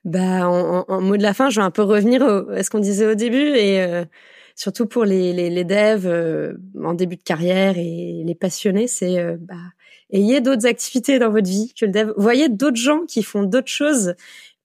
[0.05, 2.61] Bah, en, en- en mot de la fin, je vais un peu revenir au- à
[2.61, 4.03] ce qu'on disait au début et euh,
[4.61, 6.53] surtout pour les, les, les devs euh,
[6.83, 9.55] en début de carrière et les passionnés, c'est euh, bah,
[10.11, 12.13] ayez d'autres activités dans votre vie que le dev.
[12.15, 14.13] Voyez d'autres gens qui font d'autres choses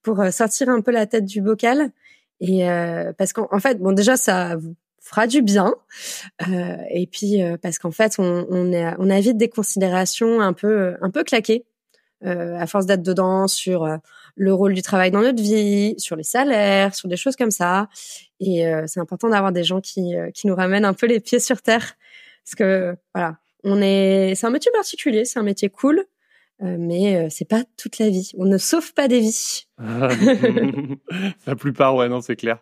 [0.03, 1.93] pour euh, sortir un peu la tête du bocal.
[2.41, 5.75] Et euh, parce qu'en en fait, bon déjà ça vous fera du bien.
[6.91, 11.11] Et puis parce qu'en fait on, on, on a vite des considérations un peu un
[11.11, 11.65] peu claquées
[12.27, 13.97] à force d'être dedans sur euh,
[14.37, 17.89] le rôle du travail dans notre vie, sur les salaires, sur des choses comme ça.
[18.41, 21.21] Et euh, c'est important d'avoir des gens qui, euh, qui nous ramènent un peu les
[21.21, 21.95] pieds sur terre.
[22.45, 26.05] Parce que, voilà, on est, c'est un métier particulier, c'est un métier cool,
[26.63, 28.31] euh, mais euh, c'est pas toute la vie.
[28.39, 29.67] On ne sauve pas des vies.
[31.47, 32.59] La plupart, ouais, non, c'est clair.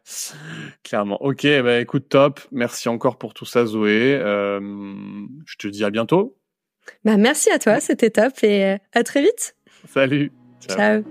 [0.83, 1.23] Clairement.
[1.23, 2.41] Ok, bah écoute, top.
[2.51, 4.19] Merci encore pour tout ça, Zoé.
[4.21, 4.61] Euh,
[5.47, 6.37] je te dis à bientôt.
[7.05, 9.57] Bah, merci à toi, c'était top et euh, à très vite.
[9.93, 10.33] Salut.
[10.61, 10.77] Ciao.
[10.77, 11.03] Ciao.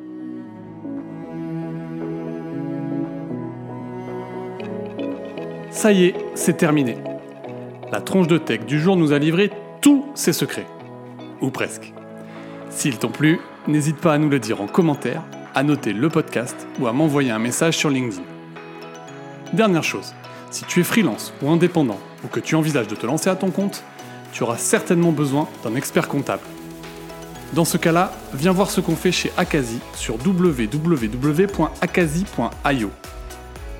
[5.71, 6.97] Ça y est, c'est terminé.
[7.91, 9.51] La tronche de tech du jour nous a livré
[9.81, 10.67] tous ses secrets.
[11.41, 11.93] Ou presque.
[12.69, 16.67] S'ils t'ont plu, n'hésite pas à nous le dire en commentaire, à noter le podcast
[16.79, 18.23] ou à m'envoyer un message sur LinkedIn.
[19.53, 20.13] Dernière chose,
[20.51, 23.51] si tu es freelance ou indépendant ou que tu envisages de te lancer à ton
[23.51, 23.83] compte,
[24.33, 26.41] tu auras certainement besoin d'un expert comptable.
[27.53, 30.71] Dans ce cas-là, viens voir ce qu'on fait chez Akazi sur www.akazi.io.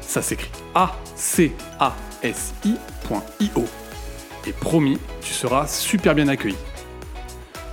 [0.01, 1.55] Ça s'écrit A-C-A-S-I.io.
[4.45, 6.57] Et promis, tu seras super bien accueilli.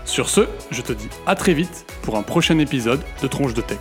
[0.07, 3.61] Sur ce, je te dis à très vite pour un prochain épisode de Tronche de
[3.61, 3.79] Tech.